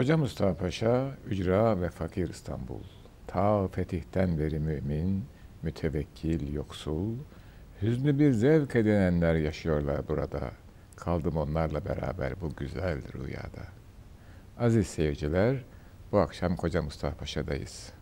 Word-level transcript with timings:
Koca 0.00 0.16
Mustafa 0.16 0.56
Paşa, 0.56 1.10
ücra 1.26 1.80
ve 1.80 1.90
fakir 1.90 2.28
İstanbul. 2.28 2.82
Ta 3.26 3.68
fetihten 3.68 4.38
beri 4.38 4.58
mümin, 4.58 5.24
mütevekkil, 5.62 6.52
yoksul, 6.52 7.16
hüznü 7.82 8.18
bir 8.18 8.32
zevk 8.32 8.76
edinenler 8.76 9.34
yaşıyorlar 9.34 10.08
burada. 10.08 10.50
Kaldım 10.96 11.36
onlarla 11.36 11.84
beraber 11.84 12.40
bu 12.40 12.54
güzel 12.56 13.02
rüyada. 13.12 13.62
Aziz 14.58 14.86
seyirciler, 14.86 15.64
bu 16.12 16.18
akşam 16.18 16.56
Koca 16.56 16.82
Mustafa 16.82 17.16
Paşa'dayız. 17.16 17.92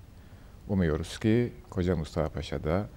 Umuyoruz 0.69 1.19
ki 1.19 1.53
Koca 1.71 1.97
Mustafa 1.97 2.29
Paşa'da 2.29 2.89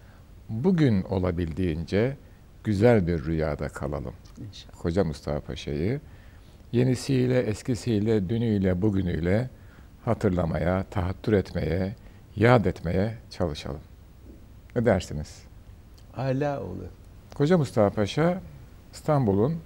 bugün 0.49 1.03
olabildiğince 1.03 2.17
güzel 2.63 3.07
bir 3.07 3.25
rüyada 3.25 3.67
kalalım. 3.69 4.15
İnşallah. 4.37 4.81
Koca 4.81 5.03
Mustafa 5.03 5.39
Paşa'yı 5.39 6.01
yenisiyle, 6.71 7.39
eskisiyle, 7.39 8.29
dünüyle, 8.29 8.81
bugünüyle 8.81 9.49
hatırlamaya, 10.05 10.83
tahattür 10.83 11.33
etmeye, 11.33 11.95
yad 12.35 12.65
etmeye 12.65 13.13
çalışalım. 13.29 13.81
Ne 14.75 14.85
dersiniz? 14.85 15.43
Ala 16.17 16.63
olur. 16.63 16.89
Koca 17.35 17.57
Mustafa 17.57 17.95
Paşa 17.95 18.41
İstanbul'un 18.93 19.59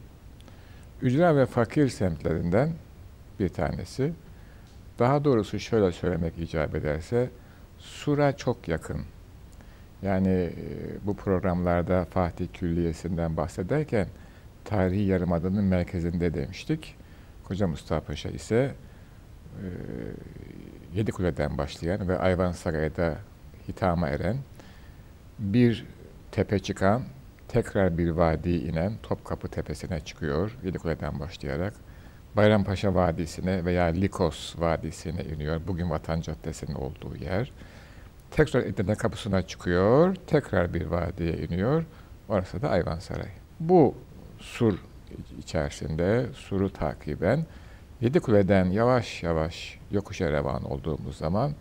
ücra 1.01 1.35
ve 1.35 1.45
fakir 1.45 1.89
semtlerinden 1.89 2.71
bir 3.39 3.49
tanesi. 3.49 4.13
Daha 4.99 5.23
doğrusu 5.23 5.59
şöyle 5.59 5.91
söylemek 5.91 6.37
icap 6.37 6.75
ederse, 6.75 7.29
Sur'a 7.79 8.37
çok 8.37 8.67
yakın. 8.67 9.01
Yani 10.01 10.29
e, 10.29 10.51
bu 11.05 11.15
programlarda 11.15 12.05
Fatih 12.05 12.47
Külliyesi'nden 12.53 13.37
bahsederken 13.37 14.07
tarihi 14.65 15.03
yarımadanın 15.03 15.63
merkezinde 15.63 16.33
demiştik. 16.33 16.95
Koca 17.43 17.67
Mustafa 17.67 18.05
Paşa 18.05 18.29
ise 18.29 18.75
e, 19.55 19.67
Yedikule'den 20.95 21.57
başlayan 21.57 22.07
ve 22.07 22.19
Ayvansaray'da 22.19 23.15
hitama 23.67 24.09
eren 24.09 24.37
bir 25.39 25.85
tepe 26.31 26.59
çıkan, 26.59 27.03
tekrar 27.47 27.97
bir 27.97 28.09
vadi 28.09 28.49
inen 28.49 28.93
Topkapı 29.03 29.47
Tepesi'ne 29.47 29.99
çıkıyor 29.99 30.57
Yedikule'den 30.63 31.19
başlayarak. 31.19 31.73
Bayrampaşa 32.35 32.95
Vadisi'ne 32.95 33.65
veya 33.65 33.85
Likos 33.85 34.59
Vadisi'ne 34.59 35.23
iniyor. 35.23 35.61
Bugün 35.67 35.89
Vatan 35.89 36.21
Caddesi'nin 36.21 36.75
olduğu 36.75 37.15
yer. 37.15 37.51
Tekrar 38.31 38.61
Edirne 38.61 38.95
kapısına 38.95 39.41
çıkıyor. 39.41 40.15
Tekrar 40.27 40.73
bir 40.73 40.85
vadiye 40.85 41.33
iniyor. 41.37 41.85
Orası 42.29 42.61
da 42.61 42.69
Ayvansaray. 42.69 43.29
Bu 43.59 43.95
sur 44.39 44.79
içerisinde 45.39 46.25
suru 46.33 46.73
takiben 46.73 47.45
Yedi 48.01 48.19
Kule'den 48.19 48.65
yavaş 48.65 49.23
yavaş 49.23 49.79
yokuşa 49.91 50.31
revan 50.31 50.71
olduğumuz 50.71 51.17
zaman 51.17 51.51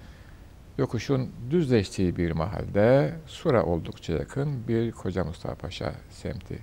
yokuşun 0.79 1.31
düzleştiği 1.51 2.17
bir 2.17 2.31
mahalde 2.33 3.15
Sura 3.27 3.65
oldukça 3.65 4.13
yakın 4.13 4.69
bir 4.69 4.93
Koca 4.93 5.25
Mustafa 5.25 5.55
Paşa 5.55 5.95
semti 6.11 6.59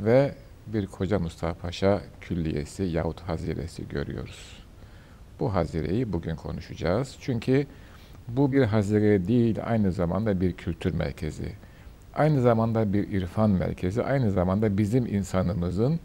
ve 0.00 0.34
bir 0.66 0.86
Koca 0.86 1.18
Mustafa 1.18 1.54
Paşa 1.54 2.00
külliyesi 2.20 2.82
yahut 2.82 3.20
haziresi 3.20 3.88
görüyoruz. 3.88 4.64
Bu 5.40 5.54
hazireyi 5.54 6.12
bugün 6.12 6.36
konuşacağız. 6.36 7.16
Çünkü 7.20 7.66
bu 8.28 8.52
bir 8.52 8.62
hazire 8.62 9.28
değil, 9.28 9.58
aynı 9.64 9.92
zamanda 9.92 10.40
bir 10.40 10.52
kültür 10.52 10.94
merkezi. 10.94 11.52
Aynı 12.14 12.40
zamanda 12.40 12.92
bir 12.92 13.08
irfan 13.08 13.50
merkezi, 13.50 14.02
aynı 14.02 14.30
zamanda 14.30 14.78
bizim 14.78 15.06
insanımızın 15.06 16.00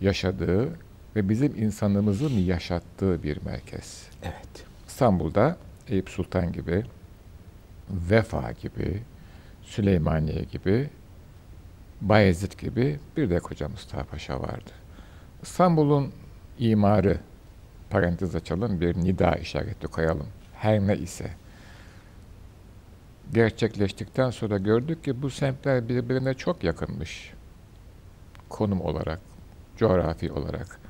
yaşadığı 0.00 0.68
ve 1.16 1.28
bizim 1.28 1.62
insanımızın 1.62 2.32
yaşattığı 2.32 3.22
bir 3.22 3.42
merkez. 3.44 4.08
Evet. 4.22 4.66
İstanbul'da 4.86 5.56
Eyüp 5.88 6.10
Sultan 6.10 6.52
gibi, 6.52 6.84
Vefa 7.90 8.52
gibi, 8.52 9.02
Süleymaniye 9.62 10.44
gibi, 10.52 10.90
Bayezid 12.00 12.52
gibi 12.60 12.98
bir 13.16 13.30
de 13.30 13.38
Koca 13.38 13.68
Mustafa 13.68 14.04
Paşa 14.04 14.40
vardı. 14.40 14.70
İstanbul'un 15.42 16.12
imarı, 16.58 17.18
parantez 17.90 18.34
açalım, 18.34 18.80
bir 18.80 18.96
nida 18.96 19.34
işareti 19.34 19.86
koyalım. 19.86 20.26
Her 20.54 20.80
ne 20.80 20.96
ise 20.96 21.30
gerçekleştikten 23.32 24.30
sonra 24.30 24.58
gördük 24.58 25.04
ki 25.04 25.22
bu 25.22 25.30
semtler 25.30 25.88
birbirine 25.88 26.34
çok 26.34 26.64
yakınmış. 26.64 27.32
Konum 28.48 28.80
olarak, 28.80 29.20
coğrafi 29.76 30.32
olarak. 30.32 30.80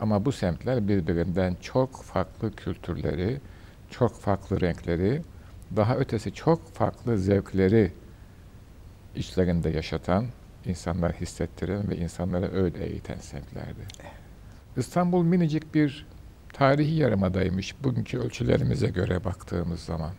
Ama 0.00 0.24
bu 0.24 0.32
semtler 0.32 0.88
birbirinden 0.88 1.56
çok 1.60 2.02
farklı 2.02 2.56
kültürleri, 2.56 3.40
çok 3.90 4.20
farklı 4.20 4.60
renkleri, 4.60 5.22
daha 5.76 5.96
ötesi 5.96 6.32
çok 6.34 6.74
farklı 6.74 7.18
zevkleri 7.18 7.92
içlerinde 9.14 9.70
yaşatan, 9.70 10.26
insanlar 10.66 11.12
hissettiren 11.12 11.90
ve 11.90 11.96
insanlara 11.96 12.52
öyle 12.52 12.86
eğiten 12.86 13.18
semtlerdi. 13.18 13.86
İstanbul 14.76 15.24
minicik 15.24 15.74
bir 15.74 16.06
tarihi 16.52 16.94
yarımadaymış 16.94 17.74
bugünkü 17.84 18.18
ölçülerimize 18.18 18.86
göre 18.86 19.24
baktığımız 19.24 19.80
zaman. 19.80 20.12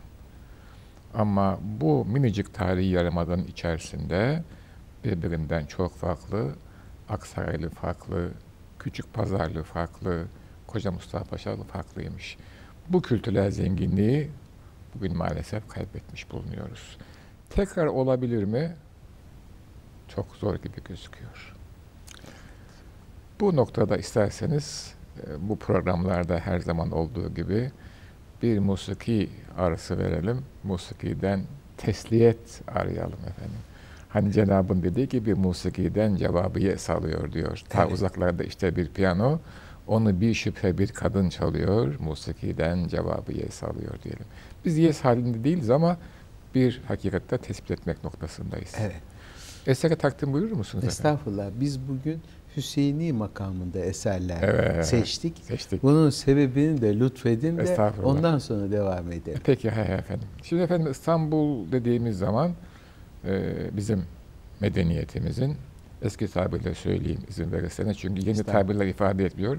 Ama 1.18 1.60
bu 1.62 2.06
minicik 2.06 2.54
tarihi 2.54 2.90
yarımadanın 2.90 3.46
içerisinde 3.46 4.44
birbirinden 5.04 5.66
çok 5.66 5.96
farklı, 5.96 6.56
Aksaraylı 7.10 7.70
farklı, 7.70 8.32
Küçük 8.80 9.14
Pazarlı 9.14 9.64
farklı, 9.64 10.26
Koca 10.68 10.92
Mustafa 10.92 11.26
Paşalı 11.26 11.64
farklıymış. 11.64 12.38
Bu 12.90 13.02
kültürel 13.02 13.52
zenginliği 13.52 14.32
bugün 14.96 15.18
maalesef 15.18 15.68
kaybetmiş 15.68 16.32
bulunuyoruz. 16.32 16.98
Tekrar 17.50 17.86
olabilir 17.86 18.44
mi? 18.44 18.76
Çok 20.08 20.36
zor 20.36 20.56
gibi 20.56 20.84
gözüküyor. 20.84 21.56
Bu 23.40 23.56
noktada 23.56 23.98
isterseniz 23.98 24.94
e, 25.28 25.50
bu 25.50 25.60
programlarda 25.60 26.40
her 26.40 26.60
zaman 26.60 26.92
olduğu 26.92 27.34
gibi 27.34 27.72
bir 28.42 28.60
musiki 28.60 29.30
arası 29.58 29.98
verelim. 29.98 30.42
Musikiden 30.64 31.44
tesliyet 31.78 32.62
arayalım 32.68 33.20
efendim. 33.20 33.60
Hani 34.10 34.32
Cenab'ın 34.32 34.84
dediği 34.84 35.10
gibi 35.10 35.34
musikiden 35.36 36.16
cevabı 36.16 36.60
yes 36.60 36.90
alıyor 36.90 37.32
diyor. 37.34 37.64
Ta 37.70 37.84
evet. 37.84 37.94
uzaklarda 37.94 38.44
işte 38.44 38.76
bir 38.76 38.90
piyano, 38.90 39.40
onu 39.88 40.22
bir 40.22 40.34
şüphe 40.34 40.78
bir 40.78 40.88
kadın 40.88 41.30
çalıyor, 41.30 41.96
musikiden 42.00 42.88
cevabı 42.88 43.34
yes 43.34 43.64
alıyor 43.64 43.94
diyelim. 44.04 44.26
Biz 44.66 44.78
yes 44.78 45.02
halinde 45.02 45.44
değiliz 45.44 45.70
ama 45.70 45.98
bir 46.56 46.82
hakikatte 46.88 47.38
tespit 47.38 47.72
etmek 47.72 48.04
noktasındayız. 48.04 48.76
Evet. 48.80 49.02
Esere 49.68 49.96
takdim 49.96 50.34
buyurur 50.34 50.52
musunuz 50.52 50.84
Estağfurullah. 50.84 51.44
Efendim? 51.44 51.62
Biz 51.62 51.80
bugün 51.88 52.22
Hüseyini 52.58 53.14
makamında 53.14 53.80
eserler 53.80 54.44
evet, 54.44 54.86
seçtik. 54.86 55.38
seçtik. 55.44 55.84
Bunun 55.84 56.10
sebebini 56.10 56.82
de 56.82 57.00
lütfedin 57.00 57.58
de 57.58 57.92
ondan 58.04 58.40
sonra 58.40 58.72
devam 58.72 59.12
edelim. 59.12 59.42
Peki 59.44 59.72
he, 59.72 59.82
efendim. 59.82 60.28
Şimdi 60.44 60.62
efendim 60.62 60.92
İstanbul 60.92 61.72
dediğimiz 61.72 62.18
zaman 62.18 62.52
e, 63.26 63.54
bizim 63.78 64.04
medeniyetimizin 64.60 65.58
eski 66.02 66.28
tabirle 66.28 66.74
söyleyeyim 66.74 67.22
izin 67.30 67.52
verirseniz 67.52 67.98
çünkü 67.98 68.28
yeni 68.30 68.44
tabirler 68.44 68.86
ifade 68.86 69.26
etmiyor. 69.26 69.58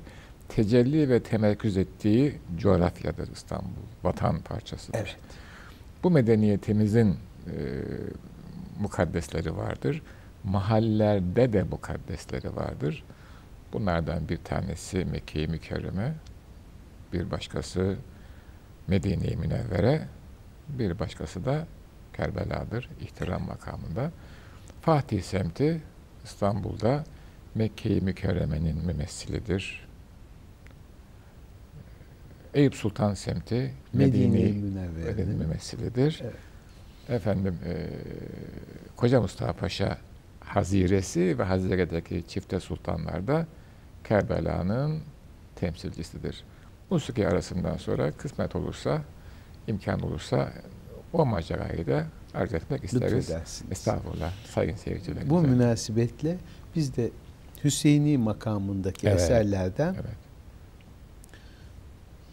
Tecelli 0.48 1.08
ve 1.08 1.22
temerküz 1.22 1.76
ettiği 1.76 2.34
coğrafyadır 2.58 3.28
İstanbul. 3.32 3.82
Vatan 4.04 4.40
parçasıdır. 4.40 4.98
Evet. 4.98 5.16
Bu 6.02 6.10
medeniyetimizin 6.10 7.08
e, 7.10 7.56
mukaddesleri 8.80 9.56
vardır. 9.56 10.02
Mahallerde 10.44 11.52
de 11.52 11.62
mukaddesleri 11.62 12.56
vardır. 12.56 13.04
Bunlardan 13.72 14.28
bir 14.28 14.36
tanesi 14.36 15.04
Mekke-i 15.04 15.48
Mükerreme, 15.48 16.14
bir 17.12 17.30
başkası 17.30 17.96
Medine-i 18.86 19.36
Münevvere, 19.36 20.08
bir 20.68 20.98
başkası 20.98 21.44
da 21.44 21.66
Kerbela'dır, 22.16 22.88
ihtiram 23.00 23.42
makamında. 23.42 24.10
Fatih 24.82 25.22
semti 25.22 25.82
İstanbul'da 26.24 27.04
Mekke-i 27.54 28.00
Mükerreme'nin 28.00 28.86
mümessilidir. 28.86 29.88
Eyüp 32.54 32.74
Sultan 32.74 33.14
semti 33.14 33.74
Medine-i 33.92 34.52
Münevvere'nin 34.52 35.38
mümessilidir. 35.38 36.20
Evet. 36.22 36.34
Efendim 37.08 37.58
e, 37.66 37.88
Koca 38.96 39.20
Mustafa 39.20 39.52
Paşa 39.52 39.98
Haziresi 40.48 41.38
ve 41.38 41.42
Hazire'deki 41.42 42.24
çifte 42.28 42.60
sultanlar 42.60 43.26
da 43.26 43.46
Kerbela'nın 44.04 45.00
temsilcisidir. 45.56 46.44
Musiki 46.90 47.28
arasından 47.28 47.76
sonra 47.76 48.12
kısmet 48.12 48.56
olursa, 48.56 49.02
imkan 49.66 50.00
olursa 50.00 50.52
o 51.12 51.26
macerayı 51.26 51.86
da 51.86 52.06
arz 52.34 52.54
etmek 52.54 52.84
isteriz. 52.84 53.30
Estağfurullah 53.70 54.32
sayın 54.54 54.76
seyircilerimize. 54.76 55.30
Bu 55.30 55.40
münasebetle 55.40 56.38
biz 56.76 56.96
de 56.96 57.10
Hüseyini 57.64 58.18
makamındaki 58.18 59.08
evet, 59.08 59.20
eserlerden 59.20 59.94
evet. 59.94 60.28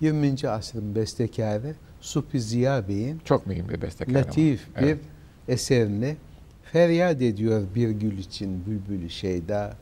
20. 0.02 0.50
asrın 0.50 0.96
bestekarı 0.96 1.76
Supi 2.02 2.42
Ziya 2.42 2.88
Bey'in 2.88 3.20
çok 3.26 3.48
mühim 3.48 3.70
bir 3.70 3.82
bestekar 3.82 4.14
latif 4.14 4.68
ama. 4.76 4.86
bir 4.88 4.92
evet. 4.92 5.00
eserini 5.48 6.18
feryat 6.76 7.22
ediyor 7.22 7.64
bir 7.76 7.90
gül 7.90 8.18
için 8.18 8.66
bülbülü 8.66 9.10
şeyda 9.10 9.74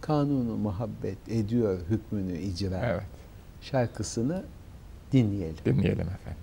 kanunu 0.00 0.56
muhabbet 0.56 1.28
ediyor 1.28 1.80
hükmünü 1.90 2.38
icra. 2.38 2.80
Evet. 2.84 3.02
Şarkısını 3.60 4.44
dinleyelim. 5.12 5.56
Dinleyelim 5.64 6.00
efendim. 6.00 6.42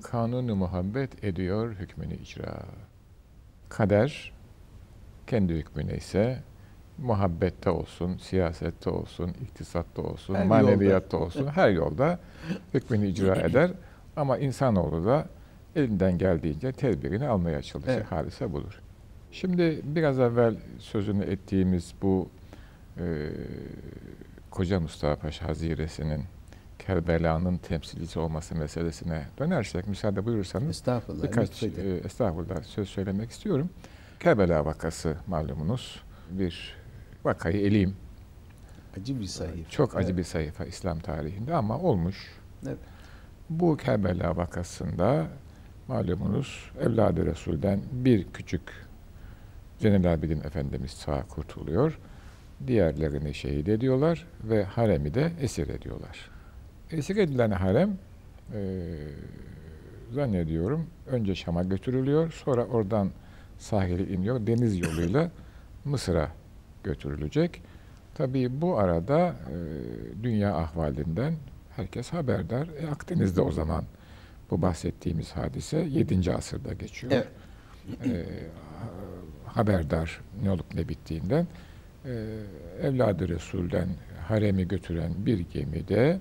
Kanunu 0.00 0.56
muhabbet 0.56 1.24
ediyor 1.24 1.74
hükmünü 1.74 2.14
icra. 2.14 2.62
Kader 3.68 4.32
kendi 5.26 5.54
hükmüne 5.54 5.96
ise 5.96 6.42
muhabbette 6.98 7.70
olsun, 7.70 8.16
siyasette 8.16 8.90
olsun, 8.90 9.30
iktisatta 9.42 10.02
olsun, 10.02 10.34
her 10.34 10.46
maneviyatta 10.46 11.16
yolda. 11.16 11.26
olsun 11.26 11.46
her 11.46 11.70
yolda 11.70 12.18
hükmünü 12.74 13.06
icra 13.06 13.34
eder. 13.34 13.70
Ama 14.16 14.38
insanoğlu 14.38 15.06
da 15.06 15.26
elinden 15.76 16.18
geldiğince 16.18 16.72
tedbirini 16.72 17.28
almaya 17.28 17.62
çalışır. 17.62 17.92
Evet. 17.92 18.12
Hadise 18.12 18.52
budur. 18.52 18.80
Şimdi 19.32 19.80
biraz 19.84 20.18
evvel 20.18 20.56
sözünü 20.78 21.24
ettiğimiz 21.24 21.94
bu 22.02 22.28
e, 22.98 23.28
Koca 24.50 24.80
Mustafa 24.80 25.16
Paşa 25.16 25.48
Haziresi'nin 25.48 26.24
Kerbela'nın 26.86 27.58
temsilcisi 27.58 28.18
olması 28.18 28.54
meselesine 28.54 29.26
dönersek 29.38 29.88
müsaade 29.88 30.26
buyurursanız 30.26 30.68
estağfurullah, 30.68 31.22
birkaç 31.22 31.62
e, 31.62 31.66
estağfurullah 32.04 32.62
söz 32.62 32.88
söylemek 32.88 33.30
istiyorum. 33.30 33.70
Kerbela 34.20 34.64
vakası 34.64 35.16
malumunuz 35.26 36.02
bir 36.30 36.74
vakayı 37.24 37.66
eleyim. 37.66 37.96
Acı 38.96 39.20
bir 39.20 39.26
sayfa. 39.26 39.70
Çok 39.70 39.96
acı 39.96 40.06
evet. 40.06 40.18
bir 40.18 40.24
sayfa 40.24 40.64
İslam 40.64 41.00
tarihinde 41.00 41.54
ama 41.54 41.78
olmuş. 41.78 42.32
Evet. 42.66 42.78
Bu 43.50 43.76
Kerbela 43.76 44.36
vakasında 44.36 45.26
malumunuz 45.88 46.70
Evlad-ı 46.80 47.26
Resul'den 47.26 47.80
bir 47.92 48.26
küçük 48.32 48.62
Zeynel 49.78 50.12
Abidin 50.12 50.40
Efendimiz 50.40 50.90
sağ 50.90 51.22
kurtuluyor. 51.22 51.98
Diğerlerini 52.66 53.34
şehit 53.34 53.68
ediyorlar 53.68 54.26
ve 54.44 54.64
haremi 54.64 55.14
de 55.14 55.32
esir 55.40 55.68
ediyorlar. 55.68 56.31
Esir 56.92 57.16
edilen 57.16 57.50
harem 57.50 57.98
e, 58.54 58.60
zannediyorum 60.12 60.86
önce 61.06 61.34
Şam'a 61.34 61.62
götürülüyor. 61.62 62.32
Sonra 62.32 62.64
oradan 62.64 63.10
sahile 63.58 64.08
iniyor. 64.08 64.46
Deniz 64.46 64.78
yoluyla 64.78 65.30
Mısır'a 65.84 66.28
götürülecek. 66.84 67.62
Tabii 68.14 68.60
bu 68.60 68.78
arada 68.78 69.28
e, 69.28 69.56
dünya 70.22 70.56
ahvalinden 70.56 71.34
herkes 71.76 72.12
haberdar. 72.12 72.68
E, 72.80 72.86
Akdeniz'de 72.86 73.40
o 73.40 73.50
zaman 73.52 73.84
bu 74.50 74.62
bahsettiğimiz 74.62 75.32
hadise 75.32 75.78
7. 75.78 76.32
asırda 76.32 76.72
geçiyor. 76.72 77.12
Evet. 77.12 77.26
E, 78.06 78.26
haberdar 79.46 80.20
ne 80.42 80.50
olup 80.50 80.74
ne 80.74 80.88
bittiğinden 80.88 81.46
e, 82.04 82.10
evladı 82.82 83.28
Resul'den 83.28 83.88
haremi 84.28 84.68
götüren 84.68 85.12
bir 85.18 85.38
gemide 85.38 86.20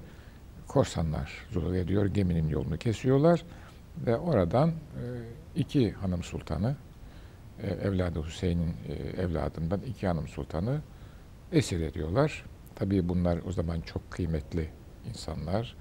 korsanlar 0.68 1.32
zuhur 1.52 1.74
ediyor. 1.74 2.06
Geminin 2.06 2.50
yolunu 2.50 2.78
kesiyorlar 2.78 3.44
ve 4.06 4.18
oradan 4.18 4.70
e, 4.70 4.74
iki 5.56 5.92
hanım 5.92 6.24
sultanı 6.24 6.76
e, 7.64 7.68
evladı 7.68 8.24
Hüseyin'in 8.24 8.76
e, 8.88 8.94
evladından 9.22 9.82
iki 9.82 10.08
hanım 10.08 10.28
sultanı 10.28 10.82
esir 11.52 11.82
ediyorlar. 11.82 12.46
Tabii 12.76 13.10
bunlar 13.10 13.40
o 13.48 13.52
zaman 13.52 13.82
çok 13.82 14.12
kıymetli 14.12 14.70
insanlar 15.10 15.78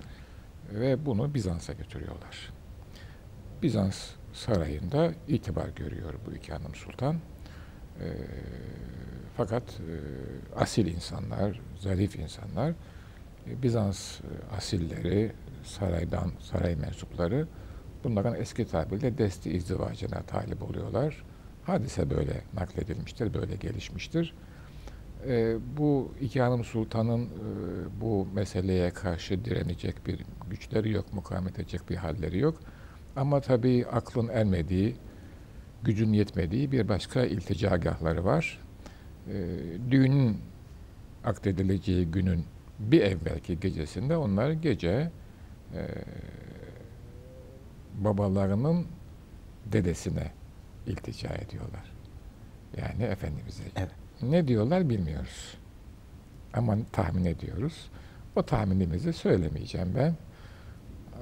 ve 0.72 1.06
bunu 1.06 1.34
Bizans'a 1.34 1.72
götürüyorlar. 1.72 2.52
Bizans 3.62 4.10
sarayında 4.32 5.14
itibar 5.28 5.68
görüyor 5.68 6.14
bu 6.26 6.32
iki 6.32 6.52
hanım 6.52 6.74
sultan. 6.74 7.16
Fakat 9.36 9.62
asil 10.56 10.86
insanlar, 10.86 11.60
zarif 11.78 12.16
insanlar, 12.16 12.74
Bizans 13.62 14.20
e, 14.20 14.56
asilleri, 14.56 15.32
saraydan, 15.64 16.32
saray 16.40 16.76
mensupları 16.76 17.46
bunların 18.04 18.34
eski 18.34 18.64
tabirle 18.64 19.18
desti 19.18 19.50
izdivacına 19.50 20.22
talip 20.22 20.62
oluyorlar. 20.62 21.24
Hadise 21.64 22.10
böyle 22.10 22.42
nakledilmiştir, 22.54 23.34
böyle 23.34 23.56
gelişmiştir. 23.56 24.34
E, 25.26 25.56
bu 25.76 26.12
iki 26.20 26.40
hanım 26.40 26.64
sultanın 26.64 27.24
e, 27.24 27.30
bu 28.00 28.26
meseleye 28.34 28.90
karşı 28.90 29.44
direnecek 29.44 30.06
bir 30.06 30.20
güçleri 30.50 30.90
yok, 30.90 31.12
mukavemet 31.12 31.58
edecek 31.58 31.90
bir 31.90 31.96
halleri 31.96 32.38
yok. 32.38 32.60
Ama 33.16 33.40
tabii 33.40 33.86
aklın 33.92 34.28
ermediği, 34.28 34.96
gücün 35.82 36.12
yetmediği 36.12 36.72
bir 36.72 36.88
başka 36.88 37.24
ilticagahları 37.24 38.24
var. 38.24 38.58
E, 39.28 39.56
düğünün 39.90 40.36
akdedileceği 41.24 42.06
günün 42.06 42.44
bir 42.80 43.00
evvelki 43.00 43.60
gecesinde 43.60 44.16
onlar 44.16 44.50
gece 44.50 45.10
e, 45.74 45.86
babalarının 47.98 48.86
dedesine 49.66 50.30
iltica 50.86 51.28
ediyorlar. 51.28 51.92
Yani 52.76 53.02
Efendimiz'e. 53.02 53.62
Evet. 53.76 53.90
Ne 54.22 54.48
diyorlar 54.48 54.88
bilmiyoruz. 54.88 55.54
Ama 56.54 56.76
tahmin 56.92 57.24
ediyoruz. 57.24 57.90
O 58.36 58.42
tahminimizi 58.42 59.12
söylemeyeceğim 59.12 59.94
ben. 59.96 60.16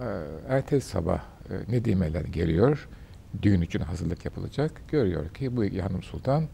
Ee, 0.00 0.25
ertesi 0.49 0.88
sabah 0.88 1.25
e, 1.50 1.73
Nedimeler 1.73 2.25
geliyor. 2.25 2.88
Düğün 3.43 3.61
için 3.61 3.81
hazırlık 3.81 4.25
yapılacak. 4.25 4.83
Görüyor 4.88 5.29
ki 5.29 5.57
bu 5.57 5.62
hanım 5.83 6.03
sultan 6.03 6.45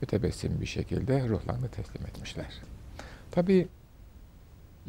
mütebessim 0.00 0.60
bir 0.60 0.66
şekilde 0.66 1.28
ruhlarını 1.28 1.68
teslim 1.68 2.06
etmişler. 2.06 2.62
Tabi 3.30 3.68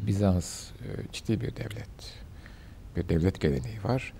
Bizans 0.06 0.70
e, 0.70 1.12
ciddi 1.12 1.40
bir 1.40 1.56
devlet. 1.56 2.14
Bir 2.96 3.08
devlet 3.08 3.40
geleneği 3.40 3.84
var. 3.84 4.12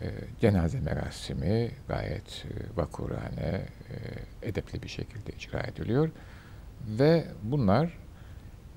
E, 0.00 0.10
cenaze 0.40 0.80
merasimi 0.80 1.70
gayet 1.88 2.44
e, 2.44 2.76
vakurane, 2.76 3.66
e, 4.42 4.48
edepli 4.48 4.82
bir 4.82 4.88
şekilde 4.88 5.32
icra 5.32 5.60
ediliyor. 5.60 6.10
Ve 6.86 7.24
bunlar 7.42 7.98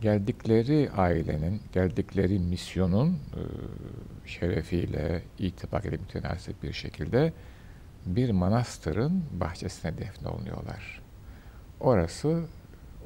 geldikleri 0.02 0.90
ailenin, 0.92 1.62
geldikleri 1.74 2.40
misyonun 2.40 3.10
e, 3.10 3.42
şerefiyle, 4.28 5.22
itibarıyla 5.40 5.98
mütenasip 5.98 6.64
bir 6.64 6.74
şekilde 6.74 7.34
bir 8.06 8.30
manastırın 8.30 9.24
bahçesine 9.32 9.98
defnolunuyorlar. 9.98 11.02
Orası 11.80 12.44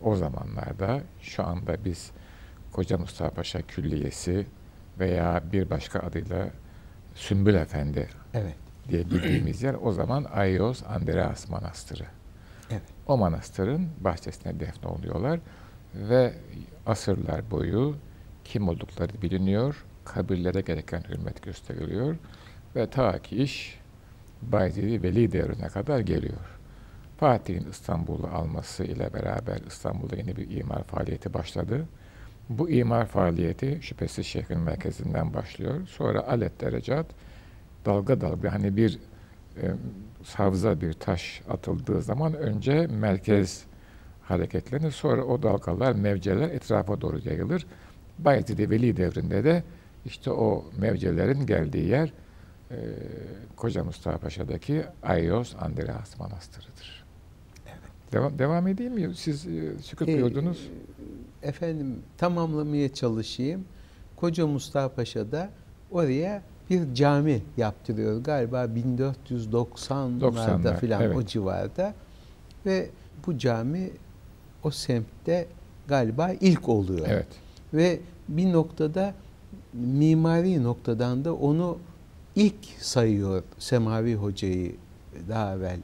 o 0.01 0.15
zamanlarda 0.15 1.01
şu 1.21 1.43
anda 1.43 1.85
biz 1.85 2.11
Koca 2.79 2.97
Mustafa 2.97 3.29
Paşa 3.29 3.61
Külliyesi 3.61 4.45
veya 4.99 5.43
bir 5.51 5.69
başka 5.69 5.99
adıyla 5.99 6.49
Sümbül 7.15 7.53
Efendi 7.53 8.09
evet. 8.33 8.55
diye 8.89 9.05
bildiğimiz 9.05 9.63
yer 9.63 9.75
o 9.81 9.91
zaman 9.91 10.23
Ayos 10.23 10.83
Andreas 10.83 11.49
Manastırı. 11.49 12.05
Evet. 12.71 12.81
O 13.07 13.17
manastırın 13.17 13.89
bahçesine 13.99 14.59
defnoluyorlar 14.59 15.39
ve 15.95 16.33
asırlar 16.85 17.51
boyu 17.51 17.95
kim 18.43 18.69
oldukları 18.69 19.21
biliniyor, 19.21 19.85
kabirlere 20.05 20.61
gereken 20.61 21.03
hürmet 21.09 21.43
gösteriliyor 21.43 22.15
ve 22.75 22.89
ta 22.89 23.21
ki 23.21 23.43
iş 23.43 23.79
Bayezid 24.41 25.03
Veli 25.03 25.31
devrine 25.31 25.67
kadar 25.67 25.99
geliyor. 25.99 26.59
Fatih'in 27.17 27.69
İstanbul'u 27.69 28.27
alması 28.27 28.83
ile 28.83 29.13
beraber 29.13 29.57
İstanbul'da 29.67 30.15
yeni 30.15 30.37
bir 30.37 30.57
imar 30.57 30.83
faaliyeti 30.83 31.33
başladı. 31.33 31.85
Bu 32.49 32.69
imar 32.69 33.05
faaliyeti 33.05 33.79
şüphesiz 33.81 34.25
şehrin 34.25 34.59
merkezinden 34.59 35.33
başlıyor. 35.33 35.87
Sonra 35.87 36.27
alet 36.27 36.61
derecat 36.61 37.05
dalga 37.85 38.21
dalga 38.21 38.53
hani 38.53 38.77
bir 38.77 38.99
e, 39.61 39.71
savza 40.23 40.81
bir 40.81 40.93
taş 40.93 41.41
atıldığı 41.49 42.01
zaman 42.01 42.33
önce 42.33 42.87
merkez 42.87 43.65
hareketlenir. 44.21 44.91
Sonra 44.91 45.23
o 45.23 45.43
dalgalar, 45.43 45.95
mevceler 45.95 46.49
etrafa 46.49 47.01
doğru 47.01 47.19
yayılır. 47.25 47.65
Bayezid 48.19 48.69
Veli 48.69 48.97
devrinde 48.97 49.43
de 49.43 49.63
işte 50.05 50.31
o 50.31 50.65
mevcelerin 50.77 51.45
geldiği 51.45 51.87
yer 51.87 52.13
e, 52.71 52.77
Koca 53.55 53.83
Mustafa 53.83 54.17
Paşa'daki 54.17 54.83
Ayos 55.03 55.55
Andreas 55.59 56.19
Manastırı'dır. 56.19 57.05
Evet. 57.67 58.13
Devam, 58.13 58.39
devam 58.39 58.67
edeyim 58.67 58.93
mi? 58.93 59.15
Siz 59.15 59.47
e, 59.47 59.79
sükut 59.81 60.09
e, 60.09 60.21
Efendim 61.43 61.95
tamamlamaya 62.17 62.93
çalışayım. 62.93 63.65
Koca 64.15 64.47
Mustafa 64.47 64.95
Paşa'da 64.95 65.49
oraya 65.91 66.41
bir 66.69 66.93
cami 66.93 67.41
yaptırıyor. 67.57 68.23
Galiba 68.23 68.65
1490'larda 68.65 70.79
filan 70.79 71.01
evet. 71.01 71.17
o 71.17 71.25
civarda. 71.25 71.93
Ve 72.65 72.89
bu 73.27 73.37
cami 73.37 73.89
o 74.63 74.71
semtte 74.71 75.47
galiba 75.87 76.31
ilk 76.41 76.69
oluyor. 76.69 77.07
Evet. 77.09 77.27
Ve 77.73 77.99
bir 78.27 78.53
noktada 78.53 79.13
mimari 79.73 80.63
noktadan 80.63 81.25
da 81.25 81.35
onu 81.35 81.77
ilk 82.35 82.65
sayıyor 82.79 83.43
Semavi 83.59 84.15
Hoca'yı 84.15 84.75
daha 85.29 85.55
evvel 85.55 85.79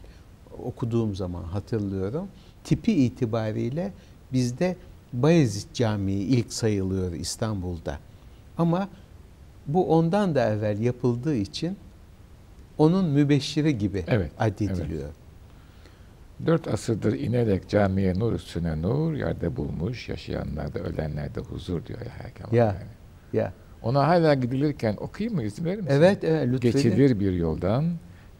okuduğum 0.63 1.15
zaman 1.15 1.43
hatırlıyorum. 1.43 2.27
Tipi 2.63 2.93
itibariyle 2.93 3.93
bizde 4.33 4.75
Bayezid 5.13 5.73
Camii 5.73 6.13
ilk 6.13 6.53
sayılıyor 6.53 7.13
İstanbul'da. 7.13 7.99
Ama 8.57 8.89
bu 9.67 9.97
ondan 9.97 10.35
da 10.35 10.49
evvel 10.49 10.79
yapıldığı 10.79 11.35
için 11.35 11.77
onun 12.77 13.05
mübeşşiri 13.05 13.77
gibi 13.77 14.03
evet, 14.07 14.31
addediliyor. 14.39 15.03
Evet. 15.03 15.25
Dört 16.45 16.67
asırdır 16.67 17.19
inerek 17.19 17.69
camiye 17.69 18.19
nur 18.19 18.33
üstüne 18.33 18.81
nur, 18.81 19.13
yerde 19.13 19.55
bulmuş, 19.55 20.09
yaşayanlar 20.09 20.73
da 20.73 20.79
ölenler 20.79 21.35
de 21.35 21.39
huzur 21.39 21.85
diyor 21.85 21.99
ya 21.99 22.25
Hakem. 22.25 22.57
Ya, 22.57 22.65
yani. 22.65 22.77
ya. 23.33 23.53
Ona 23.83 24.07
hala 24.07 24.33
gidilirken 24.33 24.95
okuyayım 24.99 25.35
mı 25.35 25.43
izin 25.43 25.65
verir 25.65 25.77
misin? 25.77 25.89
Evet, 25.91 26.23
evet 26.23 26.47
lütfen. 26.47 26.71
Geçilir 26.71 27.19
bir 27.19 27.31
yoldan, 27.31 27.85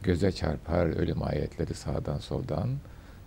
göze 0.04 0.32
çarpar 0.32 0.86
ölüm 0.86 1.24
ayetleri 1.24 1.74
sağdan 1.74 2.18
soldan. 2.18 2.70